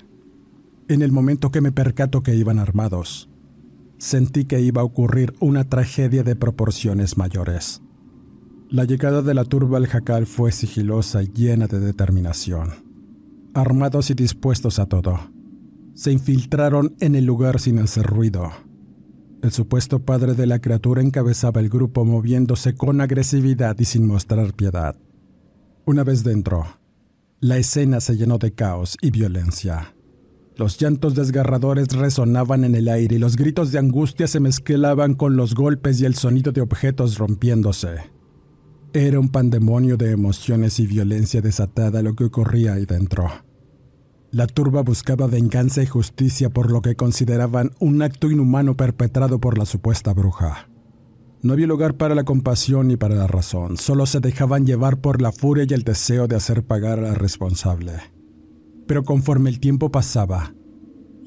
En 0.89 1.01
el 1.01 1.13
momento 1.13 1.51
que 1.51 1.61
me 1.61 1.71
percato 1.71 2.23
que 2.23 2.35
iban 2.35 2.59
armados, 2.59 3.31
sentí 3.99 4.45
que 4.45 4.61
iba 4.61 4.83
a 4.83 4.85
ocurrir 4.85 5.33
una 5.39 5.69
tragedia 5.69 6.25
de 6.25 6.35
proporciones 6.35 7.17
mayores. 7.17 7.83
La 8.69 8.85
llegada 8.85 9.23
de 9.23 9.33
la 9.33 9.45
turba 9.45 9.79
al 9.79 9.87
jacal 9.87 10.27
fue 10.27 10.51
sigilosa 10.51 11.23
y 11.23 11.29
llena 11.29 11.69
de 11.69 11.79
determinación. 11.79 12.71
Armados 13.55 14.11
y 14.11 14.15
dispuestos 14.15 14.79
a 14.79 14.87
todo, 14.87 15.21
se 15.95 16.13
infiltraron 16.13 16.97
en 17.01 17.15
el 17.15 17.25
lugar 17.25 17.61
sin 17.61 17.79
hacer 17.79 18.07
ruido. 18.07 18.51
El 19.43 19.51
supuesto 19.51 19.99
padre 20.01 20.35
de 20.35 20.47
la 20.47 20.61
criatura 20.61 21.03
encabezaba 21.03 21.61
el 21.61 21.69
grupo 21.69 22.05
moviéndose 22.05 22.75
con 22.75 23.01
agresividad 23.01 23.77
y 23.79 23.85
sin 23.85 24.07
mostrar 24.07 24.55
piedad. 24.55 24.97
Una 25.85 26.05
vez 26.05 26.23
dentro, 26.23 26.65
la 27.41 27.59
escena 27.59 28.01
se 28.01 28.17
llenó 28.17 28.39
de 28.39 28.53
caos 28.53 28.97
y 29.03 29.11
violencia. 29.11 29.95
Los 30.57 30.79
llantos 30.79 31.15
desgarradores 31.15 31.89
resonaban 31.89 32.63
en 32.63 32.77
el 32.77 32.89
aire 32.89 33.17
y 33.17 33.19
los 33.19 33.37
gritos 33.37 33.73
de 33.73 33.81
angustia 33.81 34.29
se 34.29 34.39
mezclaban 34.39 35.15
con 35.15 35.37
los 35.37 35.55
golpes 35.55 36.01
y 36.01 36.05
el 36.05 36.15
sonido 36.15 36.53
de 36.53 36.61
objetos 36.61 37.19
rompiéndose. 37.19 38.13
Era 38.93 39.19
un 39.19 39.31
pandemonio 39.31 39.97
de 39.97 40.11
emociones 40.13 40.79
y 40.79 40.87
violencia 40.87 41.41
desatada 41.41 42.03
lo 42.03 42.15
que 42.15 42.25
ocurría 42.25 42.75
ahí 42.75 42.85
dentro. 42.85 43.29
La 44.33 44.47
turba 44.47 44.81
buscaba 44.81 45.27
venganza 45.27 45.83
y 45.83 45.87
justicia 45.87 46.49
por 46.49 46.73
lo 46.73 46.81
que 46.81 46.97
consideraban 46.97 47.73
un 47.81 48.01
acto 48.01 48.31
inhumano 48.31 48.79
perpetrado 48.79 49.39
por 49.39 49.59
la 49.59 49.67
supuesta 49.67 50.15
bruja. 50.15 50.71
No 51.43 51.53
había 51.53 51.67
lugar 51.67 51.99
para 51.99 52.15
la 52.15 52.25
compasión 52.25 52.89
ni 52.89 52.97
para 52.97 53.15
la 53.15 53.27
razón, 53.27 53.77
solo 53.77 54.07
se 54.07 54.21
dejaban 54.21 54.65
llevar 54.65 55.03
por 55.03 55.21
la 55.21 55.33
furia 55.33 55.67
y 55.69 55.75
el 55.75 55.83
deseo 55.83 56.29
de 56.29 56.37
hacer 56.37 56.63
pagar 56.65 57.05
al 57.05 57.17
responsable. 57.17 57.93
Pero 58.87 59.05
conforme 59.05 59.51
el 59.51 59.61
tiempo 59.61 59.91
pasaba, 59.91 60.55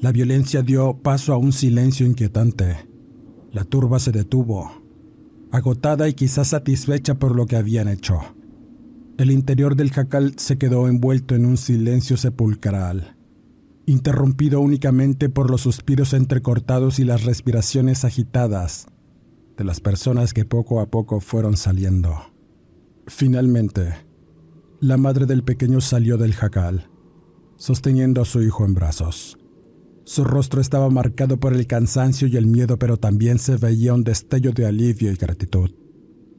la 0.00 0.10
violencia 0.10 0.62
dio 0.62 0.98
paso 1.00 1.32
a 1.32 1.36
un 1.36 1.52
silencio 1.52 2.06
inquietante. 2.06 2.88
La 3.52 3.62
turba 3.62 4.00
se 4.00 4.10
detuvo, 4.10 4.82
agotada 5.52 6.08
y 6.08 6.14
quizás 6.14 6.48
satisfecha 6.48 7.20
por 7.20 7.36
lo 7.36 7.46
que 7.46 7.54
habían 7.54 7.86
hecho. 7.86 8.18
El 9.18 9.30
interior 9.30 9.76
del 9.76 9.90
jacal 9.90 10.34
se 10.36 10.58
quedó 10.58 10.88
envuelto 10.88 11.34
en 11.34 11.46
un 11.46 11.56
silencio 11.56 12.16
sepulcral, 12.16 13.16
interrumpido 13.86 14.60
únicamente 14.60 15.28
por 15.28 15.50
los 15.50 15.62
suspiros 15.62 16.12
entrecortados 16.12 16.98
y 16.98 17.04
las 17.04 17.24
respiraciones 17.24 18.04
agitadas 18.04 18.86
de 19.56 19.64
las 19.64 19.80
personas 19.80 20.34
que 20.34 20.44
poco 20.44 20.80
a 20.80 20.90
poco 20.90 21.20
fueron 21.20 21.56
saliendo. 21.56 22.14
Finalmente, 23.06 23.94
la 24.80 24.96
madre 24.98 25.24
del 25.24 25.44
pequeño 25.44 25.80
salió 25.80 26.18
del 26.18 26.34
jacal 26.34 26.90
sosteniendo 27.56 28.22
a 28.22 28.24
su 28.24 28.42
hijo 28.42 28.64
en 28.64 28.74
brazos. 28.74 29.38
Su 30.04 30.24
rostro 30.24 30.60
estaba 30.60 30.88
marcado 30.88 31.38
por 31.40 31.52
el 31.52 31.66
cansancio 31.66 32.28
y 32.28 32.36
el 32.36 32.46
miedo, 32.46 32.78
pero 32.78 32.96
también 32.96 33.38
se 33.38 33.56
veía 33.56 33.94
un 33.94 34.04
destello 34.04 34.52
de 34.52 34.66
alivio 34.66 35.10
y 35.10 35.16
gratitud. 35.16 35.70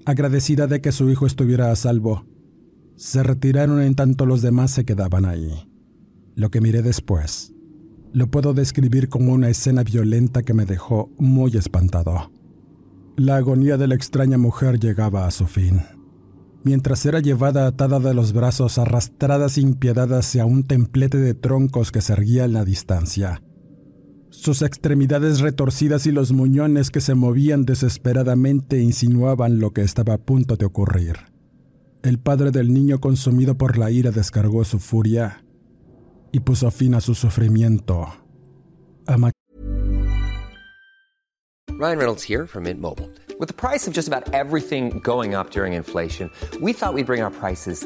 Agradecida 0.05 0.67
de 0.67 0.79
que 0.79 0.93
su 0.93 1.09
hijo 1.09 1.25
estuviera 1.25 1.71
a 1.71 1.75
salvo, 1.75 2.25
se 2.97 3.23
retiraron 3.23 3.81
en 3.81 3.95
tanto 3.95 4.25
los 4.25 4.41
demás 4.41 4.71
se 4.71 4.83
quedaban 4.83 5.23
ahí. 5.23 5.71
Lo 6.35 6.51
que 6.51 6.59
miré 6.59 6.81
después, 6.81 7.53
lo 8.11 8.29
puedo 8.29 8.53
describir 8.53 9.07
como 9.07 9.31
una 9.31 9.49
escena 9.49 9.83
violenta 9.83 10.43
que 10.43 10.53
me 10.53 10.65
dejó 10.65 11.09
muy 11.17 11.55
espantado. 11.55 12.31
La 13.15 13.37
agonía 13.37 13.77
de 13.77 13.87
la 13.87 13.95
extraña 13.95 14.37
mujer 14.37 14.79
llegaba 14.79 15.25
a 15.25 15.31
su 15.31 15.47
fin 15.47 15.81
mientras 16.67 17.05
era 17.05 17.21
llevada 17.21 17.65
atada 17.65 18.01
de 18.01 18.13
los 18.13 18.33
brazos, 18.33 18.77
arrastrada 18.77 19.47
sin 19.47 19.75
piedad 19.75 20.11
hacia 20.13 20.45
un 20.45 20.63
templete 20.63 21.17
de 21.17 21.33
troncos 21.33 21.93
que 21.93 22.01
se 22.01 22.11
erguía 22.11 22.43
en 22.43 22.51
la 22.51 22.65
distancia. 22.65 23.41
Sus 24.31 24.61
extremidades 24.61 25.39
retorcidas 25.39 26.05
y 26.07 26.11
los 26.11 26.33
muñones 26.33 26.91
que 26.91 26.99
se 26.99 27.15
movían 27.15 27.63
desesperadamente 27.63 28.81
insinuaban 28.81 29.59
lo 29.59 29.71
que 29.71 29.81
estaba 29.81 30.15
a 30.15 30.17
punto 30.17 30.57
de 30.57 30.65
ocurrir. 30.65 31.15
El 32.07 32.19
padre 32.19 32.51
del 32.51 32.73
niño 32.73 33.01
consumido 33.01 33.57
por 33.57 33.77
la 33.77 33.91
ira 33.91 34.11
descargó 34.11 34.63
su 34.63 34.79
furia 34.79 35.43
y 36.31 36.39
puso 36.39 36.71
fin 36.71 36.95
a 36.95 37.01
su 37.01 37.13
sufrimiento. 37.13 38.07
Ryan 41.77 41.97
Reynolds 41.97 42.23
here 42.23 42.47
from 42.47 42.63
Mint 42.63 42.79
Mobile. 42.79 43.09
With 43.41 43.49
the 43.49 43.53
price 43.53 43.89
of 43.89 43.93
just 43.93 44.07
about 44.07 44.33
everything 44.33 45.01
going 45.03 45.35
up 45.35 45.51
during 45.51 45.73
inflation, 45.73 46.31
we 46.61 46.71
thought 46.71 46.93
we'd 46.93 47.05
bring 47.05 47.21
our 47.21 47.29
prices 47.29 47.85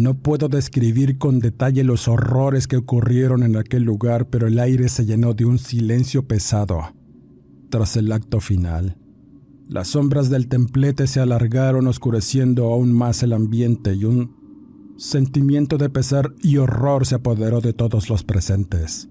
No 0.00 0.14
puedo 0.14 0.48
describir 0.48 1.18
con 1.18 1.40
detalle 1.40 1.84
los 1.84 2.08
horrores 2.08 2.66
que 2.66 2.78
ocurrieron 2.78 3.42
en 3.42 3.58
aquel 3.58 3.82
lugar, 3.82 4.30
pero 4.30 4.46
el 4.46 4.58
aire 4.58 4.88
se 4.88 5.04
llenó 5.04 5.34
de 5.34 5.44
un 5.44 5.58
silencio 5.58 6.26
pesado. 6.26 6.94
Tras 7.68 7.98
el 7.98 8.10
acto 8.10 8.40
final, 8.40 8.96
las 9.68 9.88
sombras 9.88 10.30
del 10.30 10.48
templete 10.48 11.06
se 11.06 11.20
alargaron 11.20 11.86
oscureciendo 11.86 12.72
aún 12.72 12.94
más 12.94 13.22
el 13.22 13.34
ambiente 13.34 13.92
y 13.92 14.06
un 14.06 14.94
sentimiento 14.96 15.76
de 15.76 15.90
pesar 15.90 16.32
y 16.42 16.56
horror 16.56 17.04
se 17.04 17.16
apoderó 17.16 17.60
de 17.60 17.74
todos 17.74 18.08
los 18.08 18.24
presentes. 18.24 19.10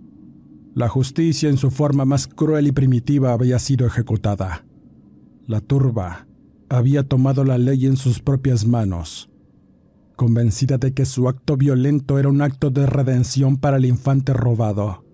La 0.73 0.89
justicia 0.89 1.49
en 1.52 1.58
su 1.58 1.69
forma 1.69 2.06
más 2.06 2.25
cruel 2.28 2.65
y 2.65 2.71
primitiva 2.71 3.34
había 3.34 3.60
sido 3.60 3.86
ejecutada. 3.86 4.65
La 5.45 5.62
turba 5.62 6.25
había 6.67 7.04
tomado 7.04 7.43
la 7.43 7.60
ley 7.60 7.86
en 7.86 7.95
sus 7.95 8.19
propias 8.19 8.65
manos 8.65 9.29
convencida 10.19 10.77
de 10.77 10.93
que 10.93 11.05
su 11.05 11.29
acto 11.29 11.55
violento 11.55 12.19
era 12.19 12.27
un 12.27 12.41
acto 12.41 12.71
de 12.71 12.86
redención 12.86 13.55
para 13.55 13.77
el 13.77 13.86
infante 13.86 14.34
robado 14.34 15.05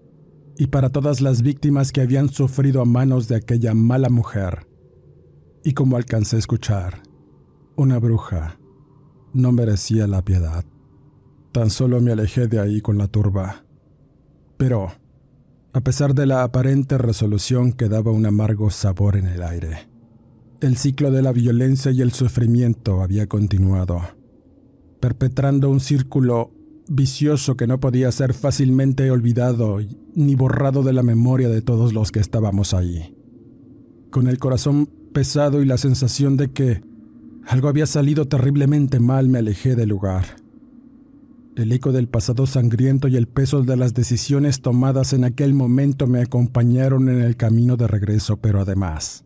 y 0.57 0.65
para 0.65 0.89
todas 0.89 1.21
las 1.21 1.43
víctimas 1.43 1.91
que 1.91 2.01
habían 2.01 2.29
sufrido 2.29 2.81
a 2.81 2.85
manos 2.85 3.27
de 3.27 3.35
aquella 3.35 3.75
mala 3.75 4.09
mujer. 4.09 4.65
Y 5.63 5.73
como 5.73 5.95
alcancé 5.95 6.37
a 6.37 6.39
escuchar, 6.39 7.03
una 7.75 7.99
bruja 7.99 8.57
no 9.31 9.51
merecía 9.51 10.07
la 10.07 10.23
piedad. 10.23 10.65
Tan 11.51 11.69
solo 11.69 12.01
me 12.01 12.11
alejé 12.11 12.47
de 12.47 12.59
ahí 12.59 12.81
con 12.81 12.97
la 12.97 13.07
turba. 13.07 13.63
Pero, 14.57 14.91
a 15.71 15.81
pesar 15.81 16.15
de 16.15 16.25
la 16.25 16.41
aparente 16.41 16.97
resolución, 16.97 17.73
quedaba 17.73 18.09
un 18.09 18.25
amargo 18.25 18.71
sabor 18.71 19.17
en 19.17 19.27
el 19.27 19.43
aire. 19.43 19.87
El 20.61 20.77
ciclo 20.77 21.11
de 21.11 21.21
la 21.21 21.31
violencia 21.31 21.91
y 21.91 22.01
el 22.01 22.11
sufrimiento 22.11 23.03
había 23.03 23.27
continuado 23.27 24.01
perpetrando 25.05 25.69
un 25.69 25.81
círculo 25.81 26.51
vicioso 26.87 27.55
que 27.55 27.67
no 27.67 27.79
podía 27.79 28.11
ser 28.11 28.33
fácilmente 28.33 29.11
olvidado 29.11 29.77
ni 30.15 30.33
borrado 30.33 30.81
de 30.81 30.93
la 30.93 31.03
memoria 31.03 31.47
de 31.47 31.61
todos 31.61 31.93
los 31.93 32.11
que 32.11 32.19
estábamos 32.19 32.73
ahí. 32.73 33.15
Con 34.09 34.27
el 34.27 34.39
corazón 34.39 34.89
pesado 35.13 35.61
y 35.61 35.65
la 35.67 35.77
sensación 35.77 36.37
de 36.37 36.49
que 36.49 36.81
algo 37.45 37.67
había 37.67 37.85
salido 37.85 38.27
terriblemente 38.27 38.99
mal 38.99 39.29
me 39.29 39.37
alejé 39.37 39.75
del 39.75 39.89
lugar. 39.89 40.37
El 41.55 41.71
eco 41.71 41.91
del 41.91 42.07
pasado 42.07 42.47
sangriento 42.47 43.07
y 43.07 43.15
el 43.15 43.27
peso 43.27 43.61
de 43.61 43.77
las 43.77 43.93
decisiones 43.93 44.61
tomadas 44.63 45.13
en 45.13 45.23
aquel 45.23 45.53
momento 45.53 46.07
me 46.07 46.23
acompañaron 46.23 47.09
en 47.09 47.21
el 47.21 47.37
camino 47.37 47.77
de 47.77 47.87
regreso, 47.87 48.37
pero 48.37 48.59
además, 48.59 49.23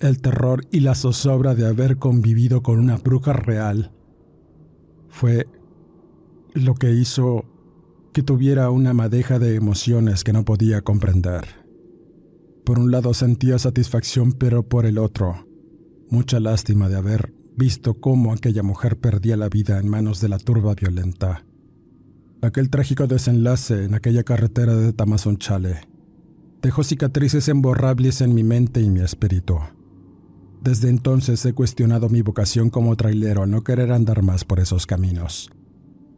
el 0.00 0.20
terror 0.20 0.66
y 0.72 0.80
la 0.80 0.96
zozobra 0.96 1.54
de 1.54 1.68
haber 1.68 1.98
convivido 1.98 2.64
con 2.64 2.80
una 2.80 2.96
bruja 2.96 3.32
real 3.32 3.92
fue 5.14 5.46
lo 6.54 6.74
que 6.74 6.90
hizo 6.92 7.44
que 8.12 8.24
tuviera 8.24 8.70
una 8.70 8.92
madeja 8.94 9.38
de 9.38 9.54
emociones 9.54 10.24
que 10.24 10.32
no 10.32 10.44
podía 10.44 10.82
comprender. 10.82 11.44
Por 12.64 12.80
un 12.80 12.90
lado 12.90 13.14
sentía 13.14 13.60
satisfacción, 13.60 14.32
pero 14.32 14.64
por 14.64 14.86
el 14.86 14.98
otro, 14.98 15.46
mucha 16.10 16.40
lástima 16.40 16.88
de 16.88 16.96
haber 16.96 17.32
visto 17.56 17.94
cómo 17.94 18.32
aquella 18.32 18.64
mujer 18.64 18.98
perdía 18.98 19.36
la 19.36 19.48
vida 19.48 19.78
en 19.78 19.88
manos 19.88 20.20
de 20.20 20.28
la 20.28 20.38
turba 20.38 20.74
violenta. 20.74 21.46
Aquel 22.42 22.68
trágico 22.68 23.06
desenlace 23.06 23.84
en 23.84 23.94
aquella 23.94 24.24
carretera 24.24 24.74
de 24.74 24.92
Tamazunchale 24.92 25.82
dejó 26.60 26.82
cicatrices 26.82 27.48
emborrables 27.48 28.20
en 28.20 28.34
mi 28.34 28.42
mente 28.42 28.80
y 28.80 28.90
mi 28.90 29.00
espíritu. 29.00 29.60
Desde 30.64 30.88
entonces 30.88 31.44
he 31.44 31.52
cuestionado 31.52 32.08
mi 32.08 32.22
vocación 32.22 32.70
como 32.70 32.96
trailero 32.96 33.44
no 33.44 33.62
querer 33.62 33.92
andar 33.92 34.22
más 34.22 34.46
por 34.46 34.60
esos 34.60 34.86
caminos. 34.86 35.50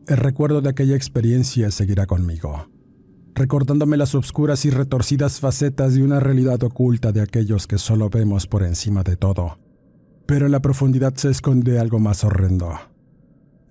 El 0.06 0.18
recuerdo 0.18 0.60
de 0.60 0.68
aquella 0.68 0.94
experiencia 0.94 1.72
seguirá 1.72 2.06
conmigo, 2.06 2.70
recordándome 3.34 3.96
las 3.96 4.14
obscuras 4.14 4.64
y 4.64 4.70
retorcidas 4.70 5.40
facetas 5.40 5.94
de 5.94 6.04
una 6.04 6.20
realidad 6.20 6.62
oculta 6.62 7.10
de 7.10 7.22
aquellos 7.22 7.66
que 7.66 7.76
solo 7.76 8.08
vemos 8.08 8.46
por 8.46 8.62
encima 8.62 9.02
de 9.02 9.16
todo. 9.16 9.58
Pero 10.26 10.46
en 10.46 10.52
la 10.52 10.62
profundidad 10.62 11.16
se 11.16 11.30
esconde 11.30 11.80
algo 11.80 11.98
más 11.98 12.22
horrendo. 12.22 12.72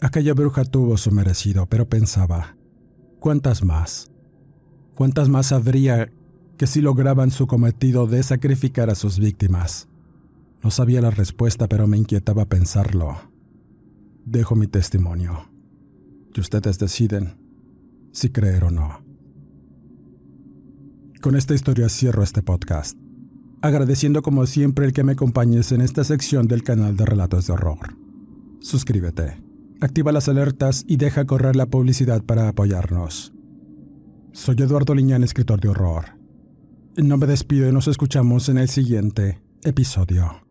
Aquella 0.02 0.34
bruja 0.34 0.66
tuvo 0.66 0.98
su 0.98 1.10
merecido, 1.10 1.68
pero 1.68 1.88
pensaba, 1.88 2.58
¿cuántas 3.22 3.64
más? 3.64 4.12
¿Cuántas 4.94 5.30
más 5.30 5.54
habría 5.54 6.12
que 6.58 6.68
si 6.68 6.82
lograban 6.82 7.32
su 7.32 7.48
cometido 7.48 8.08
de 8.08 8.24
sacrificar 8.24 8.90
a 8.90 8.96
sus 8.96 9.20
víctimas? 9.20 9.88
No 10.66 10.72
sabía 10.72 11.00
la 11.00 11.12
respuesta, 11.12 11.68
pero 11.68 11.86
me 11.86 11.96
inquietaba 11.96 12.46
pensarlo. 12.46 13.18
Dejo 14.26 14.56
mi 14.56 14.66
testimonio. 14.66 15.48
Y 16.34 16.40
ustedes 16.40 16.80
deciden 16.80 17.38
si 18.12 18.30
creer 18.30 18.64
o 18.64 18.72
no. 18.72 19.06
Con 21.22 21.36
esta 21.36 21.54
historia 21.54 21.88
cierro 21.88 22.24
este 22.24 22.42
podcast, 22.42 22.98
agradeciendo 23.62 24.24
como 24.24 24.48
siempre 24.48 24.88
el 24.88 24.94
que 24.94 25.04
me 25.04 25.12
acompañes 25.12 25.72
en 25.72 25.82
esta 25.82 26.04
sección 26.04 26.48
del 26.48 26.64
canal 26.64 26.98
de 26.98 27.06
Relatos 27.06 27.46
de 27.46 27.54
Horror. 27.54 27.96
Suscríbete, 28.60 29.44
activa 29.82 30.12
las 30.12 30.30
alertas 30.30 30.84
y 30.88 30.98
deja 30.98 31.26
correr 31.26 31.56
la 31.56 31.68
publicidad 31.68 32.24
para 32.24 32.50
apoyarnos. 32.50 33.36
Soy 34.32 34.56
Eduardo 34.58 34.96
Liñán, 34.96 35.24
escritor 35.24 35.62
de 35.62 35.68
horror. 35.70 36.06
No 36.98 37.18
me 37.18 37.28
despido 37.28 37.70
y 37.70 37.72
nos 37.72 37.88
escuchamos 37.88 38.50
en 38.50 38.58
el 38.58 38.68
siguiente 38.68 39.44
episodio. 39.64 40.45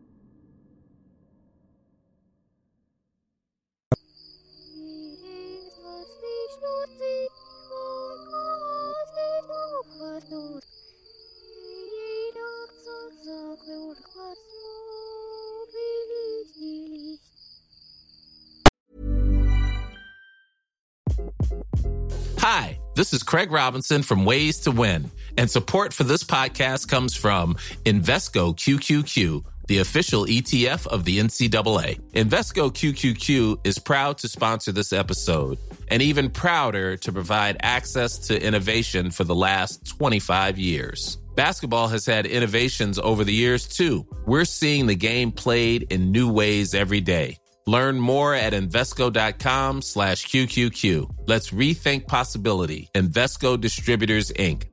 Hi, 22.39 22.79
this 22.95 23.11
is 23.11 23.23
Craig 23.23 23.49
Robinson 23.51 24.03
from 24.03 24.23
Ways 24.23 24.59
to 24.61 24.71
Win, 24.71 25.09
and 25.35 25.49
support 25.49 25.93
for 25.93 26.03
this 26.03 26.23
podcast 26.23 26.87
comes 26.87 27.15
from 27.15 27.55
Invesco 27.85 28.55
QQQ, 28.55 29.43
the 29.67 29.79
official 29.79 30.25
ETF 30.25 30.85
of 30.85 31.05
the 31.05 31.17
NCAA. 31.17 31.99
Invesco 32.11 32.71
QQQ 32.71 33.65
is 33.65 33.79
proud 33.79 34.19
to 34.19 34.27
sponsor 34.27 34.71
this 34.71 34.93
episode 34.93 35.57
and 35.87 36.03
even 36.03 36.29
prouder 36.29 36.97
to 36.97 37.11
provide 37.11 37.57
access 37.61 38.19
to 38.27 38.39
innovation 38.39 39.09
for 39.09 39.23
the 39.23 39.33
last 39.33 39.87
25 39.87 40.59
years. 40.59 41.17
Basketball 41.35 41.89
has 41.89 42.05
had 42.05 42.25
innovations 42.25 42.97
over 42.97 43.23
the 43.23 43.33
years 43.33 43.67
too. 43.67 44.05
We're 44.25 44.45
seeing 44.45 44.87
the 44.87 44.95
game 44.95 45.31
played 45.31 45.91
in 45.91 46.11
new 46.11 46.31
ways 46.31 46.73
every 46.73 47.01
day. 47.01 47.37
Learn 47.67 47.99
more 47.99 48.35
at 48.35 48.53
Invesco.com 48.53 49.81
slash 49.81 50.27
QQQ. 50.27 51.27
Let's 51.27 51.51
rethink 51.51 52.07
possibility. 52.07 52.89
Investco 52.93 53.59
Distributors, 53.59 54.31
Inc. 54.31 54.63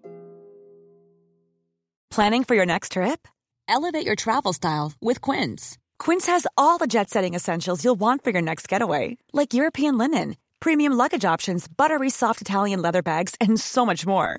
Planning 2.11 2.45
for 2.45 2.55
your 2.55 2.67
next 2.67 2.93
trip? 2.93 3.27
Elevate 3.67 4.05
your 4.05 4.17
travel 4.17 4.53
style 4.53 4.93
with 5.01 5.23
Quince. 5.23 5.79
Quince 5.99 6.27
has 6.27 6.47
all 6.59 6.77
the 6.77 6.87
jet 6.87 7.09
setting 7.09 7.33
essentials 7.33 7.83
you'll 7.83 7.95
want 7.99 8.23
for 8.23 8.31
your 8.31 8.43
next 8.43 8.69
getaway, 8.69 9.17
like 9.33 9.55
European 9.55 9.97
linen, 9.97 10.37
premium 10.61 10.93
luggage 10.93 11.25
options, 11.25 11.67
buttery 11.67 12.11
soft 12.11 12.43
Italian 12.43 12.83
leather 12.83 13.03
bags, 13.03 13.35
and 13.41 13.59
so 13.59 13.87
much 13.87 14.05
more. 14.05 14.39